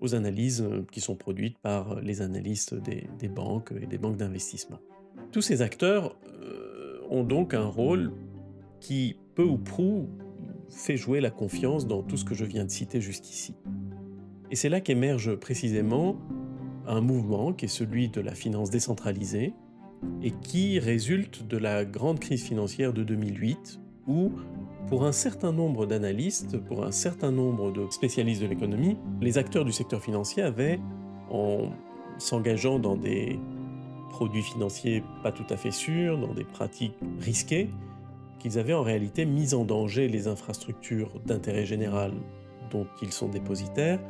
aux 0.00 0.14
analyses 0.14 0.62
euh, 0.62 0.84
qui 0.90 1.00
sont 1.00 1.16
produites 1.16 1.58
par 1.58 2.00
les 2.00 2.22
analystes 2.22 2.74
des, 2.74 3.28
banques 3.28 3.72
et 3.80 3.86
des 3.86 3.98
banques 3.98 4.16
d'investissement. 4.16 4.78
Tous 5.32 5.42
ces 5.42 5.62
acteurs 5.62 6.16
ont 7.08 7.24
donc 7.24 7.54
un 7.54 7.66
rôle 7.66 8.12
qui, 8.80 9.16
peu 9.34 9.42
ou 9.42 9.58
prou, 9.58 10.08
fait 10.70 10.96
jouer 10.96 11.20
la 11.20 11.30
confiance 11.30 11.86
dans 11.86 12.02
tout 12.02 12.16
ce 12.16 12.24
que 12.24 12.34
je 12.34 12.44
viens 12.44 12.64
de 12.64 12.70
citer 12.70 13.00
jusqu'ici. 13.00 13.54
Et 14.50 14.56
c'est 14.56 14.68
là 14.68 14.80
qu'émerge 14.80 15.36
précisément 15.36 16.16
un 16.86 17.00
mouvement 17.00 17.52
qui 17.52 17.66
est 17.66 17.68
celui 17.68 18.08
de 18.08 18.20
la 18.20 18.34
finance 18.34 18.70
décentralisée 18.70 19.54
et 20.22 20.32
qui 20.32 20.78
résulte 20.80 21.46
de 21.46 21.56
la 21.56 21.84
grande 21.84 22.18
crise 22.18 22.42
financière 22.42 22.92
de 22.92 23.04
2008 23.04 23.80
où, 24.08 24.32
pour 24.88 25.04
un 25.04 25.12
certain 25.12 25.52
nombre 25.52 25.86
d'analystes, 25.86 26.58
pour 26.58 26.84
un 26.84 26.90
certain 26.90 27.30
nombre 27.30 27.70
de 27.70 27.86
spécialistes 27.90 28.42
de 28.42 28.46
l'économie, 28.46 28.96
les 29.20 29.38
acteurs 29.38 29.64
du 29.64 29.72
secteur 29.72 30.02
financier 30.02 30.42
avaient, 30.42 30.80
en 31.30 31.70
s'engageant 32.18 32.80
dans 32.80 32.96
des 32.96 33.38
produits 34.08 34.42
financiers 34.42 35.04
pas 35.22 35.30
tout 35.30 35.46
à 35.48 35.56
fait 35.56 35.70
sûrs, 35.70 36.18
dans 36.18 36.34
des 36.34 36.44
pratiques 36.44 36.98
risquées, 37.20 37.70
qu'ils 38.40 38.58
avaient 38.58 38.74
en 38.74 38.82
réalité 38.82 39.26
mis 39.26 39.54
en 39.54 39.64
danger 39.64 40.08
les 40.08 40.26
infrastructures 40.26 41.20
d'intérêt 41.24 41.66
général 41.66 42.12
dont 42.70 42.86
ils 43.02 43.12
sont 43.12 43.28
dépositaires, 43.28 44.00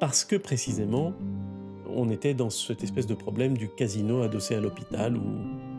parce 0.00 0.24
que 0.24 0.36
précisément, 0.36 1.12
on 1.88 2.10
était 2.10 2.34
dans 2.34 2.50
cette 2.50 2.82
espèce 2.82 3.06
de 3.06 3.14
problème 3.14 3.56
du 3.56 3.68
casino 3.68 4.22
adossé 4.22 4.54
à 4.54 4.60
l'hôpital, 4.60 5.16
où 5.16 5.22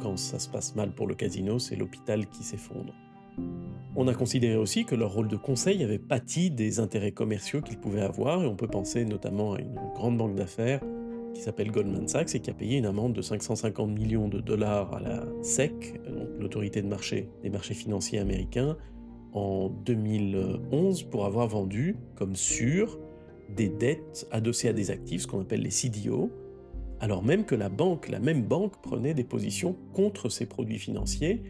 quand 0.01 0.17
ça 0.17 0.39
se 0.39 0.49
passe 0.49 0.75
mal 0.75 0.91
pour 0.91 1.07
le 1.07 1.15
casino, 1.15 1.59
c'est 1.59 1.75
l'hôpital 1.75 2.27
qui 2.27 2.43
s'effondre. 2.43 2.93
On 3.95 4.07
a 4.07 4.13
considéré 4.13 4.55
aussi 4.55 4.85
que 4.85 4.95
leur 4.95 5.13
rôle 5.13 5.27
de 5.27 5.35
conseil 5.35 5.83
avait 5.83 5.99
pâti 5.99 6.49
des 6.49 6.79
intérêts 6.79 7.11
commerciaux 7.11 7.61
qu'ils 7.61 7.79
pouvaient 7.79 8.01
avoir, 8.01 8.41
et 8.43 8.47
on 8.47 8.55
peut 8.55 8.67
penser 8.67 9.05
notamment 9.05 9.53
à 9.53 9.59
une 9.59 9.75
grande 9.95 10.17
banque 10.17 10.35
d'affaires 10.35 10.81
qui 11.33 11.41
s'appelle 11.41 11.71
Goldman 11.71 12.07
Sachs 12.07 12.33
et 12.33 12.39
qui 12.39 12.49
a 12.49 12.53
payé 12.53 12.77
une 12.77 12.87
amende 12.87 13.13
de 13.13 13.21
550 13.21 13.91
millions 13.91 14.27
de 14.27 14.39
dollars 14.39 14.93
à 14.95 14.99
la 14.99 15.23
SEC, 15.43 16.01
l'autorité 16.39 16.81
de 16.81 16.87
marché 16.87 17.29
des 17.43 17.49
marchés 17.51 17.75
financiers 17.75 18.17
américains, 18.17 18.75
en 19.33 19.69
2011 19.69 21.03
pour 21.03 21.25
avoir 21.25 21.47
vendu 21.47 21.95
comme 22.15 22.35
sûr 22.35 22.97
des 23.55 23.69
dettes 23.69 24.27
adossées 24.31 24.69
à 24.69 24.73
des 24.73 24.91
actifs, 24.91 25.21
ce 25.21 25.27
qu'on 25.27 25.41
appelle 25.41 25.61
les 25.61 25.71
CDO, 25.71 26.31
alors 26.99 27.23
même 27.23 27.45
que 27.45 27.55
la 27.55 27.69
banque, 27.69 28.09
la 28.09 28.19
même 28.19 28.43
banque, 28.43 28.81
prenait 28.81 29.13
des 29.13 29.23
positions 29.23 29.75
contre 29.93 30.29
ces 30.29 30.45
produits 30.45 30.79
financiers, 30.79 31.43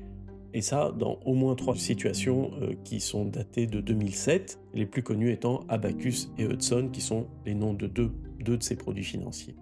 et 0.53 0.61
ça 0.61 0.93
dans 0.97 1.19
au 1.25 1.33
moins 1.33 1.55
trois 1.55 1.75
situations 1.75 2.51
euh, 2.61 2.73
qui 2.83 2.99
sont 2.99 3.25
datées 3.25 3.67
de 3.67 3.79
2007, 3.79 4.59
les 4.73 4.85
plus 4.85 5.03
connues 5.03 5.31
étant 5.31 5.61
Abacus 5.69 6.31
et 6.37 6.43
Hudson, 6.43 6.89
qui 6.91 7.01
sont 7.01 7.27
les 7.45 7.53
noms 7.53 7.73
de 7.73 7.87
deux, 7.87 8.11
deux 8.43 8.57
de 8.57 8.63
ces 8.63 8.75
produits 8.75 9.03
financiers. 9.03 9.55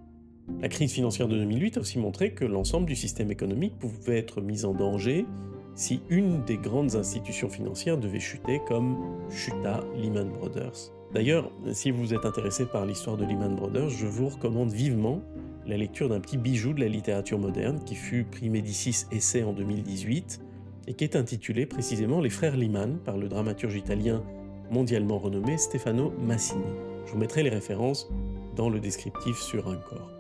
La 0.62 0.70
crise 0.70 0.92
financière 0.92 1.28
de 1.28 1.38
2008 1.38 1.78
a 1.78 1.82
aussi 1.82 1.98
montré 1.98 2.34
que 2.34 2.46
l'ensemble 2.46 2.86
du 2.86 2.96
système 2.96 3.32
économique 3.32 3.78
pouvait 3.80 4.18
être 4.18 4.42
mis 4.42 4.64
en 4.64 4.74
danger 4.74 5.26
si 5.74 6.02
une 6.10 6.44
des 6.46 6.58
grandes 6.58 6.96
institutions 6.96 7.50
financières 7.50 7.98
devait 7.98 8.20
chuter 8.20 8.62
comme 8.68 8.96
chuta 9.30 9.84
Lehman 9.98 10.30
Brothers. 10.30 10.94
D'ailleurs, 11.16 11.50
si 11.72 11.92
vous 11.92 12.14
êtes 12.14 12.26
intéressé 12.26 12.66
par 12.66 12.86
l'histoire 12.86 13.16
de 13.16 13.24
Lehman 13.24 13.56
Brothers, 13.56 13.88
je 13.88 14.06
vous 14.06 14.28
recommande 14.28 14.70
vivement 14.70 15.22
la 15.66 15.78
lecture 15.78 16.10
d'un 16.10 16.20
petit 16.20 16.36
bijou 16.36 16.74
de 16.74 16.82
la 16.82 16.90
littérature 16.90 17.40
moderne 17.40 17.80
qui 17.86 17.96
fut 17.96 18.26
prix 18.26 18.50
Médicis 18.50 19.06
Essai 19.14 19.42
en 19.42 19.54
2018 19.54 20.42
et 20.88 20.94
qui 20.94 21.06
est 21.06 21.16
intitulé 21.16 21.66
précisément 21.66 22.20
Les 22.20 22.30
frères 22.30 22.58
Lehman 22.58 22.98
par 22.98 23.16
le 23.16 23.30
dramaturge 23.30 23.78
italien 23.78 24.24
mondialement 24.70 25.18
renommé 25.18 25.58
Stefano 25.58 26.12
Massini. 26.22 26.66
Je 27.06 27.14
vous 27.14 27.18
mettrai 27.18 27.44
les 27.44 27.50
références 27.50 28.12
dans 28.58 28.68
le 28.68 28.82
descriptif 28.82 29.38
sur 29.38 29.70
un 29.70 29.78
corps. 29.78 30.12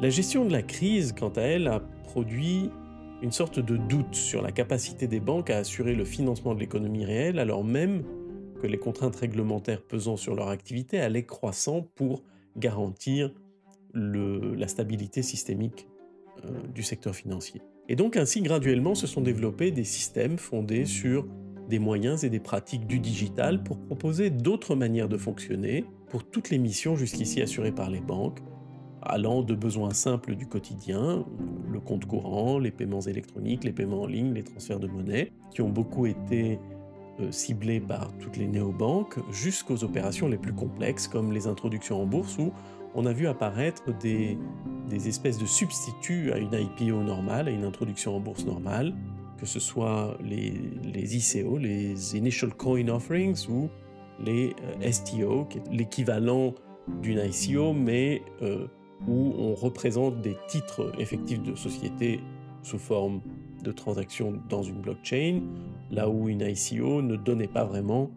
La 0.00 0.10
gestion 0.10 0.44
de 0.44 0.52
la 0.52 0.62
crise, 0.62 1.12
quant 1.12 1.30
à 1.30 1.40
elle, 1.40 1.66
a 1.66 1.80
produit 2.04 2.70
une 3.20 3.32
sorte 3.32 3.58
de 3.58 3.76
doute 3.76 4.14
sur 4.14 4.42
la 4.42 4.52
capacité 4.52 5.08
des 5.08 5.18
banques 5.18 5.50
à 5.50 5.56
assurer 5.56 5.96
le 5.96 6.04
financement 6.04 6.54
de 6.54 6.60
l'économie 6.60 7.04
réelle 7.04 7.40
alors 7.40 7.64
même 7.64 8.04
les 8.66 8.78
contraintes 8.78 9.16
réglementaires 9.16 9.82
pesant 9.82 10.16
sur 10.16 10.34
leur 10.34 10.48
activité 10.48 11.00
allaient 11.00 11.24
croissant 11.24 11.82
pour 11.94 12.22
garantir 12.56 13.32
la 13.94 14.68
stabilité 14.68 15.22
systémique 15.22 15.88
euh, 16.44 16.50
du 16.74 16.82
secteur 16.82 17.14
financier. 17.14 17.62
Et 17.88 17.96
donc 17.96 18.16
ainsi 18.16 18.42
graduellement 18.42 18.94
se 18.94 19.06
sont 19.06 19.22
développés 19.22 19.70
des 19.70 19.84
systèmes 19.84 20.38
fondés 20.38 20.84
sur 20.84 21.26
des 21.68 21.78
moyens 21.78 22.24
et 22.24 22.30
des 22.30 22.40
pratiques 22.40 22.86
du 22.86 22.98
digital 22.98 23.62
pour 23.62 23.78
proposer 23.78 24.30
d'autres 24.30 24.74
manières 24.74 25.08
de 25.08 25.16
fonctionner 25.16 25.84
pour 26.08 26.24
toutes 26.28 26.50
les 26.50 26.58
missions 26.58 26.96
jusqu'ici 26.96 27.42
assurées 27.42 27.72
par 27.72 27.90
les 27.90 28.00
banques, 28.00 28.40
allant 29.02 29.42
de 29.42 29.54
besoins 29.54 29.90
simples 29.90 30.36
du 30.36 30.46
quotidien, 30.46 31.24
le 31.70 31.80
compte 31.80 32.06
courant, 32.06 32.58
les 32.58 32.70
paiements 32.70 33.00
électroniques, 33.00 33.64
les 33.64 33.72
paiements 33.72 34.02
en 34.02 34.06
ligne, 34.06 34.32
les 34.32 34.44
transferts 34.44 34.80
de 34.80 34.88
monnaie, 34.88 35.32
qui 35.52 35.62
ont 35.62 35.68
beaucoup 35.68 36.06
été 36.06 36.58
euh, 37.20 37.32
ciblés 37.32 37.80
par 37.80 38.12
toutes 38.18 38.36
les 38.36 38.46
néobanques 38.46 39.18
jusqu'aux 39.30 39.84
opérations 39.84 40.28
les 40.28 40.36
plus 40.36 40.52
complexes 40.52 41.08
comme 41.08 41.32
les 41.32 41.46
introductions 41.46 42.02
en 42.02 42.06
bourse 42.06 42.36
où 42.38 42.52
on 42.94 43.06
a 43.06 43.12
vu 43.12 43.26
apparaître 43.26 43.92
des, 43.98 44.38
espèces 44.90 45.38
de 45.38 45.46
substituts 45.46 46.32
à 46.32 46.38
une 46.38 46.52
IPO 46.52 47.02
normale, 47.02 47.48
à 47.48 47.50
une 47.50 47.64
introduction 47.64 48.16
en 48.16 48.20
bourse 48.20 48.46
normale, 48.46 48.94
que 49.38 49.44
ce 49.44 49.60
soit 49.60 50.16
les, 50.22 51.16
ICO, 51.16 51.58
les 51.58 52.16
Initial 52.16 52.54
Coin 52.54 52.88
Offerings 52.88 53.48
ou 53.50 53.68
les 54.18 54.56
euh, 54.82 54.90
STO, 54.90 55.44
qui 55.44 55.58
est 55.58 55.70
l'équivalent 55.70 56.54
d'une 57.02 57.18
ICO, 57.18 57.74
mais 57.74 58.22
euh, 58.40 58.66
où 59.06 59.34
on 59.38 59.54
représente 59.54 60.22
des 60.22 60.36
titres 60.48 60.92
effectifs 60.98 61.42
de 61.42 61.54
société 61.54 62.20
sous 62.62 62.78
forme 62.78 63.20
de 63.66 63.72
transactions 63.72 64.40
dans 64.48 64.62
une 64.62 64.80
blockchain, 64.80 65.42
là 65.90 66.08
où 66.08 66.28
une 66.28 66.40
ICO 66.40 67.02
ne 67.02 67.16
donnait 67.16 67.48
pas 67.48 67.64
vraiment 67.64 68.10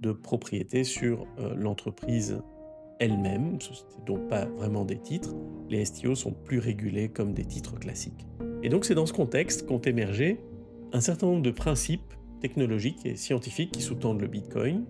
de 0.00 0.12
propriété 0.12 0.84
sur 0.84 1.26
euh, 1.38 1.54
l'entreprise 1.56 2.40
elles-mêmes, 2.98 3.58
ce 3.60 3.70
n'est 3.70 4.04
donc 4.06 4.28
pas 4.28 4.44
vraiment 4.44 4.84
des 4.84 4.98
titres, 4.98 5.34
les 5.70 5.84
STO 5.86 6.14
sont 6.14 6.32
plus 6.32 6.58
régulés 6.58 7.08
comme 7.08 7.32
des 7.32 7.46
titres 7.46 7.78
classiques. 7.78 8.26
Et 8.62 8.68
donc 8.68 8.84
c'est 8.84 8.94
dans 8.94 9.06
ce 9.06 9.14
contexte 9.14 9.66
qu'ont 9.66 9.80
émergé 9.80 10.38
un 10.92 11.00
certain 11.00 11.26
nombre 11.26 11.42
de 11.42 11.50
principes 11.50 12.12
technologiques 12.40 13.06
et 13.06 13.16
scientifiques 13.16 13.72
qui 13.72 13.80
sous-tendent 13.80 14.20
le 14.20 14.26
Bitcoin, 14.26 14.84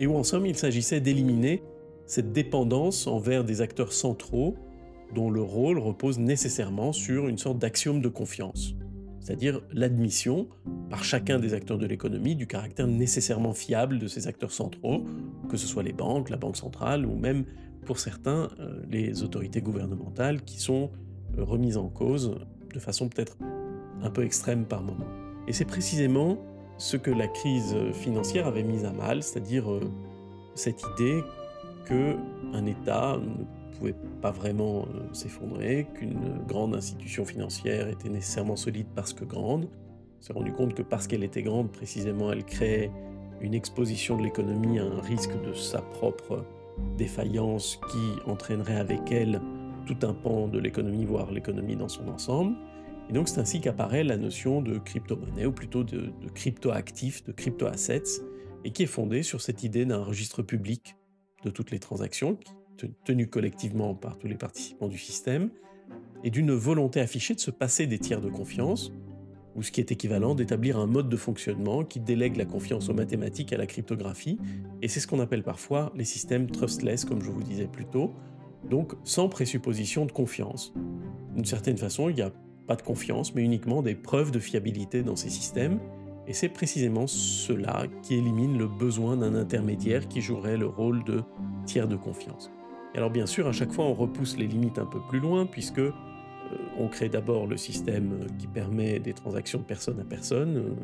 et 0.00 0.06
où 0.06 0.16
en 0.16 0.24
somme 0.24 0.46
il 0.46 0.56
s'agissait 0.56 1.00
d'éliminer 1.00 1.62
cette 2.06 2.32
dépendance 2.32 3.06
envers 3.06 3.44
des 3.44 3.60
acteurs 3.60 3.92
centraux 3.92 4.56
dont 5.14 5.30
le 5.30 5.42
rôle 5.42 5.78
repose 5.78 6.18
nécessairement 6.18 6.92
sur 6.92 7.28
une 7.28 7.38
sorte 7.38 7.58
d'axiome 7.58 8.00
de 8.00 8.08
confiance, 8.08 8.74
c'est-à-dire 9.22 9.62
l'admission 9.72 10.48
par 10.90 11.04
chacun 11.04 11.38
des 11.38 11.54
acteurs 11.54 11.78
de 11.78 11.86
l'économie 11.86 12.34
du 12.34 12.46
caractère 12.46 12.88
nécessairement 12.88 13.52
fiable 13.52 13.98
de 13.98 14.08
ces 14.08 14.26
acteurs 14.26 14.50
centraux, 14.50 15.04
que 15.48 15.56
ce 15.56 15.66
soit 15.66 15.82
les 15.82 15.92
banques, 15.92 16.28
la 16.28 16.36
banque 16.36 16.56
centrale 16.56 17.06
ou 17.06 17.16
même 17.16 17.44
pour 17.86 17.98
certains 17.98 18.50
euh, 18.58 18.82
les 18.90 19.22
autorités 19.22 19.60
gouvernementales 19.60 20.42
qui 20.42 20.60
sont 20.60 20.90
euh, 21.38 21.44
remises 21.44 21.76
en 21.76 21.88
cause 21.88 22.36
de 22.74 22.78
façon 22.80 23.08
peut-être 23.08 23.36
un 24.02 24.10
peu 24.10 24.24
extrême 24.24 24.64
par 24.64 24.82
moment. 24.82 25.06
Et 25.46 25.52
c'est 25.52 25.64
précisément 25.64 26.38
ce 26.78 26.96
que 26.96 27.10
la 27.10 27.28
crise 27.28 27.76
financière 27.92 28.46
avait 28.46 28.64
mis 28.64 28.84
à 28.84 28.92
mal, 28.92 29.22
c'est-à-dire 29.22 29.70
euh, 29.70 29.80
cette 30.54 30.82
idée 30.94 31.22
que 31.84 32.16
un 32.52 32.66
État 32.66 33.18
pouvait 33.72 33.94
pas 34.20 34.30
vraiment 34.30 34.82
euh, 34.82 35.12
s'effondrer, 35.12 35.86
qu'une 35.94 36.38
grande 36.46 36.74
institution 36.74 37.24
financière 37.24 37.88
était 37.88 38.08
nécessairement 38.08 38.56
solide 38.56 38.86
parce 38.94 39.12
que 39.12 39.24
grande. 39.24 39.68
On 40.18 40.22
s'est 40.22 40.32
rendu 40.32 40.52
compte 40.52 40.74
que 40.74 40.82
parce 40.82 41.06
qu'elle 41.06 41.24
était 41.24 41.42
grande, 41.42 41.72
précisément, 41.72 42.32
elle 42.32 42.44
créait 42.44 42.90
une 43.40 43.54
exposition 43.54 44.16
de 44.16 44.22
l'économie 44.22 44.78
à 44.78 44.84
un 44.84 45.00
risque 45.00 45.32
de 45.42 45.52
sa 45.52 45.82
propre 45.82 46.44
défaillance 46.96 47.80
qui 47.90 48.30
entraînerait 48.30 48.76
avec 48.76 49.10
elle 49.10 49.40
tout 49.86 49.96
un 50.02 50.14
pan 50.14 50.46
de 50.48 50.58
l'économie, 50.58 51.04
voire 51.04 51.30
l'économie 51.32 51.76
dans 51.76 51.88
son 51.88 52.08
ensemble. 52.08 52.54
Et 53.10 53.12
donc 53.12 53.28
c'est 53.28 53.40
ainsi 53.40 53.60
qu'apparaît 53.60 54.04
la 54.04 54.16
notion 54.16 54.62
de 54.62 54.78
crypto-monnaie, 54.78 55.46
ou 55.46 55.52
plutôt 55.52 55.84
de, 55.84 56.12
crypto-actifs, 56.34 57.24
de 57.24 57.32
crypto-assets, 57.32 58.22
et 58.64 58.70
qui 58.70 58.84
est 58.84 58.86
fondée 58.86 59.22
sur 59.22 59.40
cette 59.40 59.64
idée 59.64 59.84
d'un 59.84 60.02
registre 60.02 60.42
public 60.42 60.96
de 61.44 61.50
toutes 61.50 61.72
les 61.72 61.80
transactions, 61.80 62.38
tenues 63.04 63.28
collectivement 63.28 63.94
par 63.94 64.18
tous 64.18 64.26
les 64.26 64.34
participants 64.34 64.88
du 64.88 64.98
système, 64.98 65.50
et 66.24 66.30
d'une 66.30 66.52
volonté 66.52 67.00
affichée 67.00 67.34
de 67.34 67.40
se 67.40 67.50
passer 67.50 67.86
des 67.86 67.98
tiers 67.98 68.20
de 68.20 68.28
confiance, 68.28 68.92
ou 69.54 69.62
ce 69.62 69.70
qui 69.70 69.80
est 69.80 69.92
équivalent 69.92 70.34
d'établir 70.34 70.78
un 70.78 70.86
mode 70.86 71.08
de 71.08 71.16
fonctionnement 71.16 71.84
qui 71.84 72.00
délègue 72.00 72.36
la 72.36 72.44
confiance 72.44 72.88
aux 72.88 72.94
mathématiques 72.94 73.52
et 73.52 73.56
à 73.56 73.58
la 73.58 73.66
cryptographie, 73.66 74.38
et 74.80 74.88
c'est 74.88 75.00
ce 75.00 75.06
qu'on 75.06 75.20
appelle 75.20 75.42
parfois 75.42 75.92
les 75.94 76.04
systèmes 76.04 76.50
trustless, 76.50 77.04
comme 77.04 77.22
je 77.22 77.30
vous 77.30 77.42
disais 77.42 77.66
plus 77.66 77.84
tôt, 77.84 78.12
donc 78.68 78.94
sans 79.04 79.28
présupposition 79.28 80.06
de 80.06 80.12
confiance. 80.12 80.72
D'une 81.34 81.44
certaine 81.44 81.76
façon, 81.76 82.08
il 82.08 82.14
n'y 82.14 82.22
a 82.22 82.32
pas 82.66 82.76
de 82.76 82.82
confiance, 82.82 83.34
mais 83.34 83.42
uniquement 83.42 83.82
des 83.82 83.94
preuves 83.94 84.30
de 84.30 84.38
fiabilité 84.38 85.02
dans 85.02 85.16
ces 85.16 85.30
systèmes, 85.30 85.80
et 86.28 86.32
c'est 86.32 86.48
précisément 86.48 87.08
cela 87.08 87.86
qui 88.02 88.14
élimine 88.14 88.56
le 88.56 88.68
besoin 88.68 89.16
d'un 89.16 89.34
intermédiaire 89.34 90.06
qui 90.06 90.20
jouerait 90.20 90.56
le 90.56 90.66
rôle 90.66 91.02
de 91.04 91.22
tiers 91.66 91.88
de 91.88 91.96
confiance. 91.96 92.50
Alors 92.94 93.10
bien 93.10 93.26
sûr, 93.26 93.46
à 93.46 93.52
chaque 93.52 93.72
fois, 93.72 93.86
on 93.86 93.94
repousse 93.94 94.36
les 94.36 94.46
limites 94.46 94.78
un 94.78 94.86
peu 94.86 95.00
plus 95.08 95.18
loin, 95.20 95.46
puisque 95.46 95.78
euh, 95.78 95.92
on 96.78 96.88
crée 96.88 97.08
d'abord 97.08 97.46
le 97.46 97.56
système 97.56 98.26
qui 98.38 98.46
permet 98.46 98.98
des 98.98 99.14
transactions 99.14 99.58
de 99.58 99.64
personne 99.64 99.98
à 100.00 100.04
personne, 100.04 100.56
euh, 100.56 100.74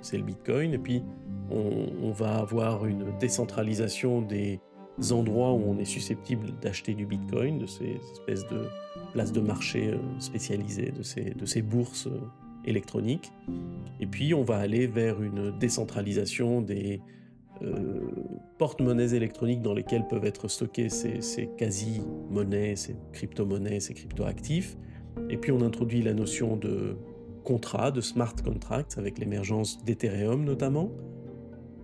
c'est 0.00 0.16
le 0.16 0.22
Bitcoin, 0.22 0.74
et 0.74 0.78
puis 0.78 1.02
on, 1.50 2.10
va 2.10 2.36
avoir 2.36 2.86
une 2.86 3.16
décentralisation 3.18 4.22
des 4.22 4.60
endroits 5.10 5.52
où 5.52 5.62
on 5.66 5.78
est 5.78 5.84
susceptible 5.84 6.52
d'acheter 6.60 6.94
du 6.94 7.06
Bitcoin, 7.06 7.58
de 7.58 7.66
ces 7.66 7.98
espèces 8.12 8.46
de 8.48 8.68
places 9.12 9.32
de 9.32 9.40
marché 9.40 9.90
euh, 9.90 9.98
spécialisées, 10.18 10.92
de 10.92 11.46
ces 11.46 11.62
bourses 11.62 12.08
électroniques. 12.64 13.32
Et 14.00 14.06
puis 14.06 14.34
on 14.34 14.42
va 14.42 14.58
aller 14.58 14.86
vers 14.86 15.22
une 15.22 15.56
décentralisation 15.58 16.60
des 16.60 17.00
euh, 17.62 18.00
porte-monnaies 18.58 19.14
électroniques 19.14 19.62
dans 19.62 19.74
lesquelles 19.74 20.06
peuvent 20.06 20.24
être 20.24 20.48
stockées 20.48 20.88
ces, 20.88 21.48
quasi-monnaies, 21.56 22.76
ces 22.76 22.96
crypto-monnaies, 23.12 23.80
ces 23.80 23.94
crypto-actifs. 23.94 24.76
Et 25.30 25.36
puis 25.36 25.52
on 25.52 25.62
introduit 25.62 26.02
la 26.02 26.14
notion 26.14 26.56
de 26.56 26.96
contrat, 27.44 27.90
de 27.90 28.00
smart 28.00 28.34
contracts, 28.44 28.98
avec 28.98 29.18
l'émergence 29.18 29.82
d'Ethereum 29.84 30.44
notamment. 30.44 30.90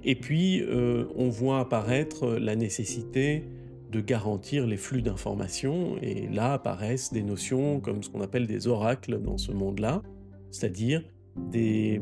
Et 0.04 0.14
puis 0.14 0.61
euh, 0.62 1.04
on 1.16 1.28
voit 1.28 1.61
apparaître 1.61 2.28
la 2.28 2.56
nécessité 2.56 3.44
de 3.90 4.00
garantir 4.00 4.66
les 4.66 4.78
flux 4.78 5.02
d'informations, 5.02 5.96
et 6.00 6.26
là 6.28 6.54
apparaissent 6.54 7.12
des 7.12 7.22
notions 7.22 7.78
comme 7.78 8.02
ce 8.02 8.08
qu'on 8.08 8.22
appelle 8.22 8.46
des 8.46 8.66
oracles 8.66 9.20
dans 9.20 9.37
ce 9.37 9.52
monde-là, 9.52 10.02
c'est-à-dire 10.50 11.04
des 11.37 12.00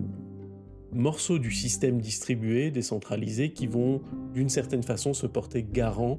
morceaux 0.93 1.39
du 1.39 1.51
système 1.51 2.01
distribué, 2.01 2.71
décentralisé, 2.71 3.53
qui 3.53 3.67
vont 3.67 4.01
d'une 4.35 4.49
certaine 4.49 4.83
façon 4.83 5.15
se 5.15 5.27
porter 5.27 5.63
garant 5.63 6.19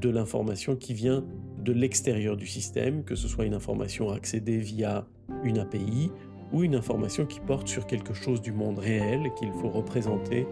de 0.00 0.08
l'information 0.08 0.76
qui 0.76 0.94
vient 0.94 1.24
de 1.58 1.72
l'extérieur 1.72 2.36
du 2.36 2.46
système, 2.46 3.04
que 3.04 3.14
ce 3.14 3.28
soit 3.28 3.44
une 3.44 3.54
information 3.54 4.10
accédée 4.10 4.58
via 4.58 5.06
une 5.44 5.58
API 5.58 6.10
ou 6.52 6.64
une 6.64 6.74
information 6.74 7.26
qui 7.26 7.40
porte 7.40 7.68
sur 7.68 7.86
quelque 7.86 8.14
chose 8.14 8.40
du 8.40 8.52
monde 8.52 8.78
réel 8.78 9.30
qu'il 9.38 9.52
faut 9.52 9.68
représenter 9.68 10.46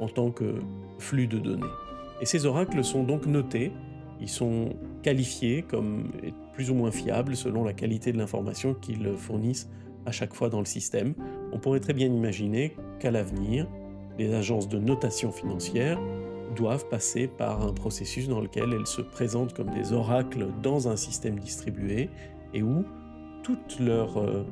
en 0.00 0.08
tant 0.08 0.30
que 0.30 0.54
flux 0.98 1.26
de 1.26 1.38
données. 1.38 1.62
Et 2.20 2.26
ces 2.26 2.46
oracles 2.46 2.84
sont 2.84 3.04
donc 3.04 3.26
notés, 3.26 3.72
ils 4.20 4.28
sont 4.28 4.74
qualifiés 5.02 5.62
comme 5.62 6.10
plus 6.52 6.70
ou 6.70 6.74
moins 6.74 6.90
fiables 6.90 7.36
selon 7.36 7.64
la 7.64 7.72
qualité 7.72 8.12
de 8.12 8.18
l'information 8.18 8.74
qu'ils 8.74 9.14
fournissent 9.16 9.68
à 10.06 10.12
chaque 10.12 10.34
fois 10.34 10.48
dans 10.48 10.58
le 10.58 10.66
système. 10.66 11.14
On 11.52 11.58
pourrait 11.58 11.80
très 11.80 11.92
bien 11.92 12.06
imaginer 12.06 12.76
qu'à 12.98 13.10
l'avenir, 13.10 13.66
les 14.18 14.34
agences 14.34 14.68
de 14.68 14.78
notation 14.78 15.32
financière 15.32 15.98
doivent 16.56 16.88
passer 16.88 17.28
par 17.28 17.62
un 17.62 17.72
processus 17.72 18.28
dans 18.28 18.40
lequel 18.40 18.72
elles 18.72 18.86
se 18.86 19.00
présentent 19.00 19.54
comme 19.54 19.70
des 19.70 19.92
oracles 19.92 20.48
dans 20.62 20.88
un 20.88 20.96
système 20.96 21.38
distribué 21.38 22.10
et 22.52 22.62
où 22.62 22.84
toutes 23.42 23.78
leurs 23.80 24.18
euh, 24.18 24.44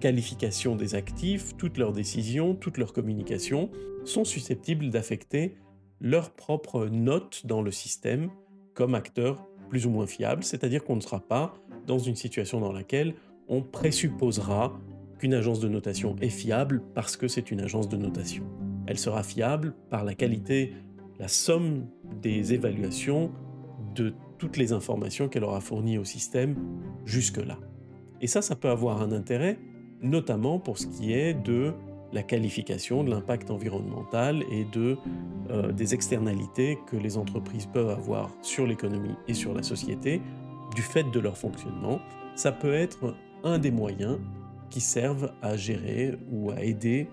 qualifications 0.00 0.74
des 0.74 0.94
actifs, 0.94 1.56
toutes 1.56 1.78
leurs 1.78 1.92
décisions, 1.92 2.54
toutes 2.54 2.78
leurs 2.78 2.92
communications 2.92 3.70
sont 4.04 4.24
susceptibles 4.24 4.90
d'affecter 4.90 5.54
leur 6.00 6.30
propre 6.30 6.86
note 6.86 7.46
dans 7.46 7.62
le 7.62 7.70
système 7.70 8.30
comme 8.74 8.94
acteur 8.94 9.46
plus 9.68 9.86
ou 9.86 9.90
moins 9.90 10.06
fiable, 10.06 10.42
c'est-à-dire 10.42 10.82
qu'on 10.84 10.96
ne 10.96 11.00
sera 11.00 11.20
pas 11.20 11.54
dans 11.86 11.98
une 11.98 12.16
situation 12.16 12.60
dans 12.60 12.72
laquelle 12.72 13.14
on 13.48 13.62
présupposera 13.62 14.72
qu'une 15.22 15.34
agence 15.34 15.60
de 15.60 15.68
notation 15.68 16.16
est 16.20 16.30
fiable 16.30 16.82
parce 16.96 17.16
que 17.16 17.28
c'est 17.28 17.52
une 17.52 17.60
agence 17.60 17.88
de 17.88 17.96
notation. 17.96 18.42
Elle 18.88 18.98
sera 18.98 19.22
fiable 19.22 19.72
par 19.88 20.02
la 20.02 20.14
qualité, 20.14 20.72
la 21.20 21.28
somme 21.28 21.86
des 22.20 22.54
évaluations 22.54 23.30
de 23.94 24.14
toutes 24.38 24.56
les 24.56 24.72
informations 24.72 25.28
qu'elle 25.28 25.44
aura 25.44 25.60
fournies 25.60 25.96
au 25.96 26.02
système 26.02 26.56
jusque-là. 27.04 27.56
Et 28.20 28.26
ça, 28.26 28.42
ça 28.42 28.56
peut 28.56 28.68
avoir 28.68 29.00
un 29.00 29.12
intérêt, 29.12 29.60
notamment 30.00 30.58
pour 30.58 30.76
ce 30.76 30.88
qui 30.88 31.12
est 31.12 31.34
de 31.34 31.72
la 32.12 32.24
qualification 32.24 33.04
de 33.04 33.10
l'impact 33.10 33.52
environnemental 33.52 34.42
et 34.50 34.64
de, 34.72 34.96
euh, 35.50 35.70
des 35.70 35.94
externalités 35.94 36.80
que 36.88 36.96
les 36.96 37.16
entreprises 37.16 37.66
peuvent 37.66 37.90
avoir 37.90 38.32
sur 38.42 38.66
l'économie 38.66 39.14
et 39.28 39.34
sur 39.34 39.54
la 39.54 39.62
société 39.62 40.20
du 40.74 40.82
fait 40.82 41.08
de 41.12 41.20
leur 41.20 41.38
fonctionnement. 41.38 42.00
Ça 42.34 42.50
peut 42.50 42.74
être 42.74 43.14
un 43.44 43.60
des 43.60 43.70
moyens 43.70 44.18
qui 44.72 44.80
servent 44.80 45.32
à 45.42 45.54
gérer 45.54 46.18
ou 46.30 46.50
à 46.50 46.62
aider 46.62 47.06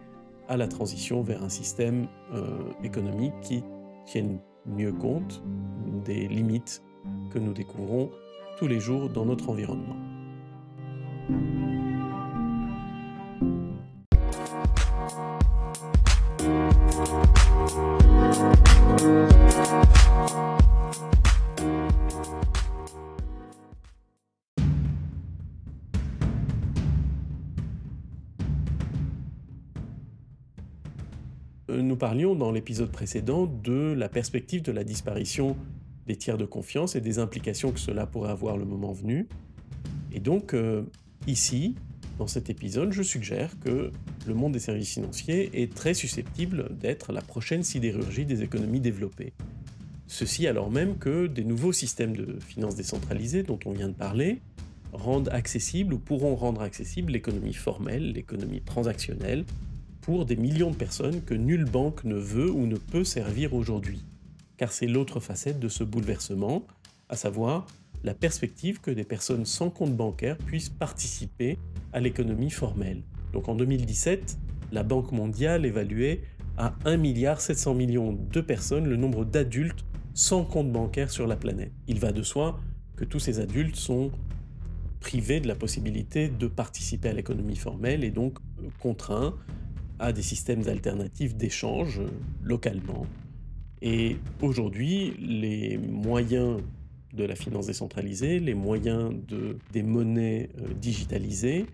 à 0.48 0.56
la 0.56 0.67
transition 0.67 1.22
vers 1.22 1.43
un 1.43 1.50
système 1.50 2.08
euh, 2.34 2.58
économique 2.84 3.34
qui 3.41 3.63
tienne 4.06 4.39
mieux 4.65 4.93
compte 4.93 5.43
des 6.06 6.28
limites 6.30 6.82
que 7.32 7.38
nous 7.38 7.54
découvrons 7.54 8.10
tous 8.58 8.67
les 8.67 8.80
jours 8.80 9.10
dans 9.10 9.26
notre 9.26 9.50
environnement. 9.50 9.98
Nous 31.69 31.95
parlions 31.95 32.36
dans 32.36 32.51
l'épisode 32.51 32.91
précédent 32.91 33.45
de 33.45 33.93
la 33.93 34.10
perspective 34.10 34.62
de 34.62 34.71
la 34.71 34.84
disparition 34.84 35.55
des 36.08 36.15
tiers 36.15 36.38
de 36.38 36.45
confiance 36.45 36.95
et 36.95 37.01
des 37.01 37.19
implications 37.19 37.71
que 37.71 37.79
cela 37.79 38.08
pourrait 38.08 38.32
avoir 38.32 38.58
le 38.58 38.65
moment 38.65 38.91
venu. 38.91 39.27
Et 40.12 40.19
donc, 40.19 40.53
euh, 40.53 40.84
ici, 41.27 41.75
dans 42.17 42.27
cet 42.27 42.49
épisode, 42.49 42.91
je 42.91 43.03
suggère 43.03 43.58
que 43.60 43.91
le 44.27 44.34
monde 44.34 44.53
des 44.53 44.60
services 44.60 44.93
financiers 44.93 45.49
est 45.62 45.73
très 45.73 45.93
susceptible 45.93 46.75
d'être 46.77 47.13
la 47.13 47.21
prochaine 47.21 47.63
sidérurgie 47.63 48.25
des 48.25 48.41
économies 48.41 48.82
développées. 48.82 49.34
Ceci 50.08 50.47
alors 50.47 50.71
même 50.71 50.97
que 50.97 51.27
des 51.27 51.43
nouveaux 51.43 51.71
systèmes 51.71 52.17
de 52.17 52.39
finances 52.39 52.75
décentralisées 52.75 53.43
dont 53.43 53.60
on 53.65 53.71
vient 53.71 53.88
de 53.88 53.93
parler 53.93 54.41
rendent 54.91 55.29
accessible 55.29 55.93
ou 55.93 55.99
pourront 55.99 56.36
rendre 56.36 56.62
accessible 56.62 57.12
l'économie 57.12 57.53
formelle, 57.53 58.13
l'économie 58.13 58.62
transactionnelle, 58.62 59.45
pour 60.10 60.26
des 60.26 60.38
millions 60.38 60.72
de 60.72 60.76
personnes 60.76 61.22
que 61.22 61.36
nulle 61.36 61.65
banque 61.65 62.04
ne 62.04 62.15
veut 62.15 62.50
ou 62.50 62.65
ne 62.65 62.78
peut 62.78 63.04
servir 63.04 63.54
aujourd'hui. 63.54 64.04
Car 64.58 64.72
c'est 64.72 64.88
l'autre 64.88 65.19
facette 65.19 65.60
de 65.60 65.69
ce 65.69 65.84
bouleversement, 65.84 66.65
à 67.10 67.15
savoir 67.15 67.67
la 68.04 68.15
perspective 68.15 68.82
que 68.82 68.89
des 68.89 69.04
personnes 69.04 69.45
sans 69.45 69.69
compte 69.69 69.95
bancaire 69.95 70.36
puissent 70.39 70.69
participer 70.69 71.60
à 71.93 72.00
l'économie 72.00 72.50
formelle. 72.50 73.04
Donc 73.34 73.50
en 73.50 73.54
2017, 73.54 74.39
la 74.72 74.82
Banque 74.82 75.12
mondiale 75.12 75.63
évaluait 75.63 76.24
à 76.58 76.74
1,7 76.86 76.98
milliard 76.98 78.13
de 78.34 78.41
personnes 78.41 78.88
le 78.88 78.95
nombre 78.95 79.26
d'adultes 79.26 79.86
sans 80.15 80.43
compte 80.43 80.72
bancaire 80.72 81.12
sur 81.12 81.28
la 81.28 81.36
planète. 81.36 81.72
Il 81.86 82.00
va 82.00 82.12
de 82.12 82.24
soi 82.24 82.60
que 82.95 83.06
tous 83.06 83.19
ces 83.19 83.39
adultes 83.39 83.76
sont 83.76 84.10
privés 85.02 85.39
de 85.39 85.48
la 85.48 85.54
possibilité 85.54 86.30
de 86.30 86.48
participer 86.48 87.10
à 87.10 87.13
l'économie 87.13 87.58
formelle 87.58 88.04
et 88.04 88.10
donc 88.10 88.39
contraints 88.80 89.36
à 89.99 90.13
des 90.13 90.21
systèmes 90.21 90.67
alternatifs 90.67 91.35
d'échange 91.35 91.99
euh, 91.99 92.07
localement. 92.41 93.05
Et 93.81 94.17
aujourd'hui, 94.41 95.13
les 95.19 95.77
moyens 95.77 96.62
de 97.13 97.23
la 97.23 97.35
finance 97.35 97.67
décentralisée, 97.67 98.39
les 98.39 98.53
moyens 98.53 99.13
de, 99.27 99.57
des 99.71 99.83
monnaies 99.83 100.49
euh, 100.59 100.73
digitalisées 100.73 101.65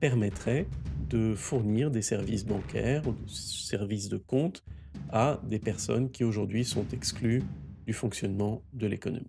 permettraient 0.00 0.66
de 1.08 1.34
fournir 1.34 1.90
des 1.90 2.02
services 2.02 2.44
bancaires 2.44 3.06
ou 3.06 3.12
des 3.12 3.28
services 3.28 4.08
de 4.08 4.16
compte 4.16 4.64
à 5.10 5.40
des 5.48 5.58
personnes 5.58 6.10
qui 6.10 6.24
aujourd'hui 6.24 6.64
sont 6.64 6.86
exclues 6.92 7.42
du 7.86 7.92
fonctionnement 7.92 8.62
de 8.72 8.86
l'économie. 8.86 9.26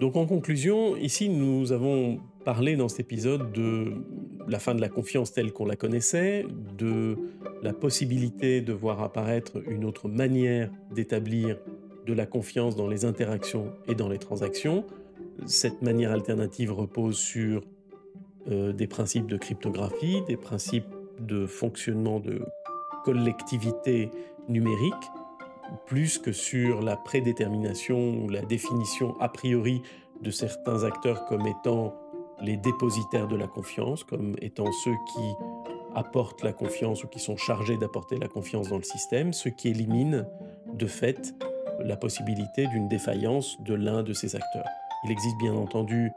Donc 0.00 0.16
en 0.16 0.26
conclusion, 0.26 0.96
ici 0.96 1.28
nous 1.28 1.72
avons 1.72 2.20
parlé 2.44 2.76
dans 2.76 2.88
cet 2.88 3.00
épisode 3.00 3.52
de 3.52 3.92
la 4.46 4.58
fin 4.58 4.74
de 4.74 4.80
la 4.80 4.88
confiance 4.88 5.32
telle 5.32 5.52
qu'on 5.52 5.64
la 5.64 5.76
connaissait, 5.76 6.44
de 6.76 7.16
la 7.62 7.72
possibilité 7.72 8.60
de 8.60 8.72
voir 8.72 9.00
apparaître 9.00 9.62
une 9.68 9.84
autre 9.84 10.08
manière 10.08 10.70
d'établir 10.94 11.58
de 12.06 12.12
la 12.12 12.26
confiance 12.26 12.76
dans 12.76 12.88
les 12.88 13.04
interactions 13.04 13.72
et 13.88 13.94
dans 13.94 14.08
les 14.08 14.18
transactions. 14.18 14.84
Cette 15.46 15.82
manière 15.82 16.12
alternative 16.12 16.72
repose 16.72 17.18
sur 17.18 17.62
euh, 18.50 18.72
des 18.72 18.86
principes 18.86 19.26
de 19.26 19.36
cryptographie, 19.36 20.22
des 20.26 20.36
principes 20.36 20.94
de 21.20 21.46
fonctionnement 21.46 22.20
de 22.20 22.42
collectivité 23.04 24.10
numérique, 24.48 24.94
plus 25.86 26.18
que 26.18 26.32
sur 26.32 26.82
la 26.82 26.96
prédétermination 26.96 28.22
ou 28.22 28.28
la 28.28 28.42
définition 28.42 29.18
a 29.20 29.28
priori 29.28 29.82
de 30.20 30.30
certains 30.30 30.84
acteurs 30.84 31.24
comme 31.26 31.46
étant 31.46 31.94
les 32.40 32.56
dépositaires 32.56 33.28
de 33.28 33.36
la 33.36 33.46
confiance, 33.46 34.04
comme 34.04 34.36
étant 34.40 34.70
ceux 34.84 34.94
qui 35.12 35.32
apportent 35.94 36.42
la 36.42 36.52
confiance 36.52 37.04
ou 37.04 37.08
qui 37.08 37.20
sont 37.20 37.36
chargés 37.36 37.76
d'apporter 37.76 38.18
la 38.18 38.28
confiance 38.28 38.68
dans 38.68 38.78
le 38.78 38.82
système, 38.82 39.32
ce 39.32 39.48
qui 39.48 39.68
élimine 39.68 40.26
de 40.72 40.86
fait 40.86 41.34
la 41.80 41.96
possibilité 41.96 42.66
d'une 42.68 42.88
défaillance 42.88 43.60
de 43.62 43.74
l'un 43.74 44.02
de 44.02 44.12
ces 44.12 44.34
acteurs. 44.36 44.66
Il 45.04 45.10
existe 45.10 45.36
bien 45.38 45.54
entendu 45.54 46.10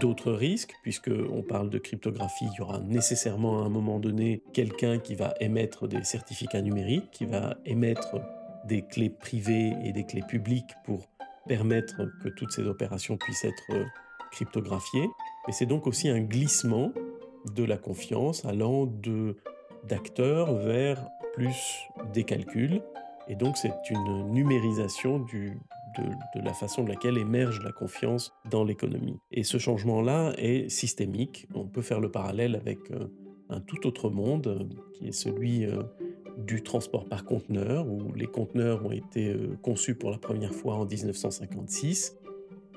d'autres 0.00 0.32
risques, 0.32 0.74
puisqu'on 0.82 1.42
parle 1.42 1.68
de 1.70 1.78
cryptographie, 1.78 2.46
il 2.52 2.58
y 2.58 2.60
aura 2.62 2.80
nécessairement 2.80 3.62
à 3.62 3.66
un 3.66 3.68
moment 3.68 3.98
donné 3.98 4.42
quelqu'un 4.52 4.98
qui 4.98 5.14
va 5.14 5.34
émettre 5.40 5.86
des 5.86 6.02
certificats 6.02 6.62
numériques, 6.62 7.10
qui 7.10 7.26
va 7.26 7.56
émettre 7.66 8.16
des 8.64 8.82
clés 8.82 9.10
privées 9.10 9.74
et 9.84 9.92
des 9.92 10.04
clés 10.04 10.22
publiques 10.26 10.74
pour 10.84 11.08
permettre 11.46 12.08
que 12.22 12.28
toutes 12.28 12.52
ces 12.52 12.62
opérations 12.62 13.16
puissent 13.16 13.44
être 13.44 13.72
cryptographiées. 14.30 15.08
Mais 15.46 15.52
c'est 15.52 15.66
donc 15.66 15.86
aussi 15.86 16.08
un 16.08 16.20
glissement 16.20 16.92
de 17.54 17.64
la 17.64 17.76
confiance 17.76 18.44
allant 18.44 18.86
de 18.86 19.36
d'acteurs 19.88 20.54
vers 20.54 21.08
plus 21.34 21.88
des 22.12 22.22
calculs. 22.22 22.80
Et 23.28 23.34
donc 23.34 23.56
c'est 23.56 23.74
une 23.90 24.30
numérisation 24.30 25.18
du, 25.18 25.58
de, 25.98 26.40
la 26.42 26.54
façon 26.54 26.84
de 26.84 26.88
laquelle 26.88 27.18
émerge 27.18 27.62
la 27.62 27.72
confiance 27.72 28.32
dans 28.50 28.64
l'économie. 28.64 29.18
Et 29.30 29.44
ce 29.44 29.58
changement-là 29.58 30.32
est 30.38 30.68
systémique. 30.68 31.46
On 31.54 31.66
peut 31.66 31.82
faire 31.82 32.00
le 32.00 32.10
parallèle 32.10 32.54
avec 32.54 32.78
euh, 32.90 33.06
un 33.48 33.60
tout 33.60 33.86
autre 33.86 34.10
monde 34.10 34.46
euh, 34.46 34.64
qui 34.94 35.08
est 35.08 35.12
celui 35.12 35.66
du 36.38 36.62
transport 36.62 37.04
par 37.04 37.24
conteneur, 37.24 37.86
où 37.88 38.12
les 38.14 38.26
conteneurs 38.26 38.84
ont 38.84 38.92
été 38.92 39.28
euh, 39.28 39.56
conçus 39.62 39.94
pour 39.94 40.10
la 40.10 40.18
première 40.18 40.54
fois 40.54 40.74
en 40.76 40.86
1956, 40.86 42.16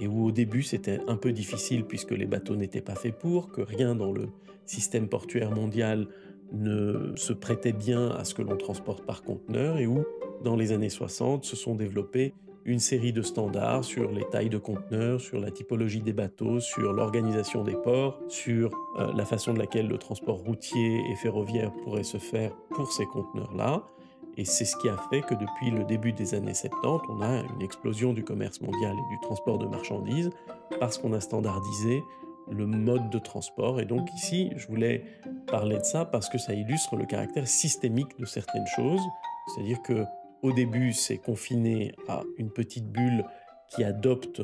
et 0.01 0.07
où 0.07 0.25
au 0.25 0.31
début 0.31 0.63
c'était 0.63 0.99
un 1.07 1.15
peu 1.15 1.31
difficile 1.31 1.85
puisque 1.85 2.11
les 2.11 2.25
bateaux 2.25 2.55
n'étaient 2.55 2.81
pas 2.81 2.95
faits 2.95 3.17
pour, 3.17 3.51
que 3.51 3.61
rien 3.61 3.95
dans 3.95 4.11
le 4.11 4.27
système 4.65 5.07
portuaire 5.07 5.51
mondial 5.51 6.07
ne 6.51 7.13
se 7.15 7.33
prêtait 7.33 7.71
bien 7.71 8.09
à 8.09 8.23
ce 8.23 8.33
que 8.33 8.41
l'on 8.41 8.57
transporte 8.57 9.05
par 9.05 9.23
conteneur, 9.23 9.77
et 9.77 9.87
où 9.87 10.03
dans 10.43 10.55
les 10.55 10.71
années 10.71 10.89
60 10.89 11.45
se 11.45 11.55
sont 11.55 11.75
développés 11.75 12.33
une 12.65 12.79
série 12.79 13.13
de 13.13 13.21
standards 13.21 13.83
sur 13.83 14.11
les 14.11 14.27
tailles 14.27 14.49
de 14.49 14.57
conteneurs, 14.57 15.21
sur 15.21 15.39
la 15.39 15.51
typologie 15.51 16.01
des 16.01 16.13
bateaux, 16.13 16.59
sur 16.59 16.93
l'organisation 16.93 17.63
des 17.63 17.75
ports, 17.75 18.19
sur 18.27 18.71
euh, 18.99 19.13
la 19.13 19.23
façon 19.23 19.53
de 19.53 19.59
laquelle 19.59 19.87
le 19.87 19.99
transport 19.99 20.37
routier 20.37 21.03
et 21.09 21.15
ferroviaire 21.15 21.71
pourrait 21.83 22.03
se 22.03 22.17
faire 22.17 22.55
pour 22.71 22.91
ces 22.91 23.05
conteneurs-là. 23.05 23.83
Et 24.37 24.45
c'est 24.45 24.65
ce 24.65 24.75
qui 24.77 24.89
a 24.89 24.97
fait 25.09 25.21
que 25.21 25.35
depuis 25.35 25.69
le 25.69 25.85
début 25.85 26.11
des 26.11 26.33
années 26.33 26.55
70, 26.55 27.05
on 27.09 27.21
a 27.21 27.41
une 27.55 27.61
explosion 27.61 28.13
du 28.13 28.23
commerce 28.23 28.59
mondial 28.59 28.93
et 28.93 29.13
du 29.13 29.19
transport 29.21 29.59
de 29.59 29.67
marchandises 29.67 30.31
parce 30.79 30.97
qu'on 30.97 31.13
a 31.13 31.21
standardisé 31.21 32.01
le 32.51 32.65
mode 32.65 33.09
de 33.11 33.19
transport. 33.19 33.79
Et 33.79 33.85
donc 33.85 34.11
ici, 34.13 34.51
je 34.57 34.67
voulais 34.67 35.03
parler 35.47 35.77
de 35.77 35.83
ça 35.83 36.03
parce 36.03 36.29
que 36.29 36.37
ça 36.37 36.53
illustre 36.53 36.95
le 36.95 37.05
caractère 37.05 37.47
systémique 37.47 38.19
de 38.19 38.25
certaines 38.25 38.67
choses. 38.75 39.01
C'est-à-dire 39.47 39.81
que 39.83 40.03
au 40.45 40.53
début, 40.53 40.93
c'est 40.93 41.17
confiné 41.17 41.95
à 42.07 42.21
une 42.37 42.51
petite 42.51 42.91
bulle 42.91 43.25
qui 43.67 43.83
adopte 43.83 44.43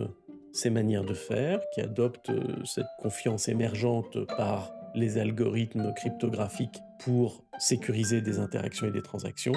ces 0.52 0.72
manières 0.72 1.04
de 1.04 1.14
faire, 1.14 1.60
qui 1.74 1.80
adopte 1.80 2.32
euh, 2.32 2.42
cette 2.66 2.88
confiance 3.00 3.48
émergente 3.48 4.26
par 4.36 4.74
les 4.96 5.20
algorithmes 5.20 5.94
cryptographiques 5.94 6.80
pour 7.00 7.44
sécuriser 7.60 8.22
des 8.22 8.40
interactions 8.40 8.88
et 8.88 8.92
des 8.92 9.04
transactions. 9.04 9.54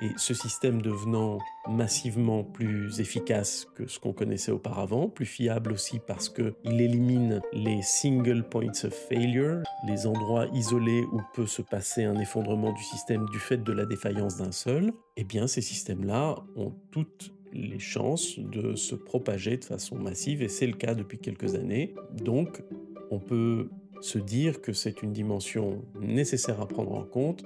Et 0.00 0.10
ce 0.16 0.32
système 0.32 0.80
devenant 0.80 1.38
massivement 1.68 2.44
plus 2.44 3.00
efficace 3.00 3.66
que 3.74 3.88
ce 3.88 3.98
qu'on 3.98 4.12
connaissait 4.12 4.52
auparavant, 4.52 5.08
plus 5.08 5.26
fiable 5.26 5.72
aussi 5.72 5.98
parce 6.06 6.28
qu'il 6.28 6.80
élimine 6.80 7.40
les 7.52 7.82
single 7.82 8.44
points 8.48 8.84
of 8.84 8.94
failure, 8.94 9.62
les 9.86 10.06
endroits 10.06 10.46
isolés 10.52 11.04
où 11.12 11.20
peut 11.34 11.46
se 11.46 11.62
passer 11.62 12.04
un 12.04 12.18
effondrement 12.20 12.72
du 12.72 12.82
système 12.82 13.26
du 13.30 13.38
fait 13.38 13.58
de 13.58 13.72
la 13.72 13.86
défaillance 13.86 14.36
d'un 14.36 14.52
seul, 14.52 14.92
eh 15.16 15.24
bien 15.24 15.46
ces 15.48 15.62
systèmes-là 15.62 16.36
ont 16.56 16.72
toutes 16.92 17.34
les 17.52 17.78
chances 17.78 18.38
de 18.38 18.74
se 18.76 18.94
propager 18.94 19.56
de 19.56 19.64
façon 19.64 19.96
massive 19.96 20.42
et 20.42 20.48
c'est 20.48 20.66
le 20.66 20.74
cas 20.74 20.94
depuis 20.94 21.18
quelques 21.18 21.54
années. 21.54 21.94
Donc 22.12 22.62
on 23.10 23.18
peut 23.18 23.68
se 24.00 24.18
dire 24.18 24.60
que 24.60 24.72
c'est 24.72 25.02
une 25.02 25.12
dimension 25.12 25.82
nécessaire 26.00 26.60
à 26.60 26.66
prendre 26.66 26.92
en 26.92 27.02
compte 27.02 27.44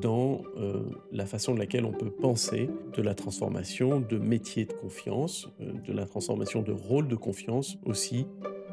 dans 0.00 0.42
euh, 0.58 0.82
la 1.12 1.26
façon 1.26 1.54
de 1.54 1.58
laquelle 1.58 1.84
on 1.84 1.92
peut 1.92 2.10
penser 2.10 2.68
de 2.94 3.02
la 3.02 3.14
transformation 3.14 4.00
de 4.00 4.18
métiers 4.18 4.66
de 4.66 4.72
confiance, 4.72 5.48
euh, 5.60 5.72
de 5.86 5.92
la 5.92 6.06
transformation 6.06 6.62
de 6.62 6.72
rôle 6.72 7.08
de 7.08 7.16
confiance 7.16 7.78
aussi 7.84 8.26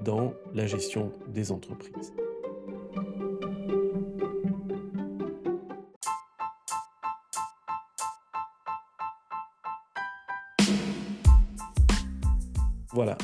dans 0.03 0.33
la 0.53 0.67
gestion 0.67 1.11
des 1.33 1.51
entreprises. 1.51 2.13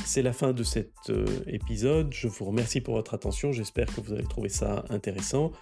C'est 0.04 0.22
la 0.22 0.32
fin 0.32 0.52
de 0.52 0.62
cet 0.62 0.92
euh, 1.10 1.24
épisode. 1.46 2.12
Je 2.12 2.28
vous 2.28 2.44
remercie 2.44 2.80
pour 2.80 2.94
votre 2.94 3.14
attention. 3.14 3.52
J'espère 3.52 3.86
que 3.86 4.00
vous 4.00 4.12
avez 4.12 4.24
trouvé 4.24 4.48
ça 4.48 4.84
intéressant. 4.90 5.52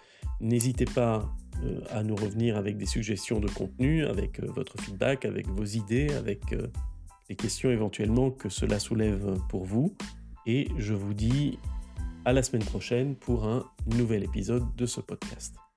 N'hésitez 0.40 0.84
pas 0.84 1.30
euh, 1.64 1.80
à 1.90 2.02
nous 2.02 2.16
revenir 2.16 2.56
avec 2.56 2.76
des 2.76 2.86
suggestions 2.86 3.40
de 3.40 3.48
contenu, 3.48 4.04
avec 4.04 4.40
euh, 4.40 4.46
votre 4.46 4.80
feedback, 4.80 5.24
avec 5.24 5.48
vos 5.48 5.64
idées, 5.64 6.12
avec 6.14 6.42
les 7.28 7.36
questions 7.36 7.70
éventuellement 7.70 8.30
que 8.30 8.48
cela 8.48 8.78
soulève 8.78 9.36
pour 9.48 9.64
vous. 9.64 9.94
Et 10.46 10.68
je 10.78 10.94
vous 10.94 11.14
dis 11.14 11.58
à 12.24 12.32
la 12.32 12.42
semaine 12.42 12.64
prochaine 12.64 13.14
pour 13.16 13.46
un 13.46 13.64
nouvel 13.86 14.24
épisode 14.24 14.64
de 14.76 14.86
ce 14.86 15.00
podcast. 15.00 15.67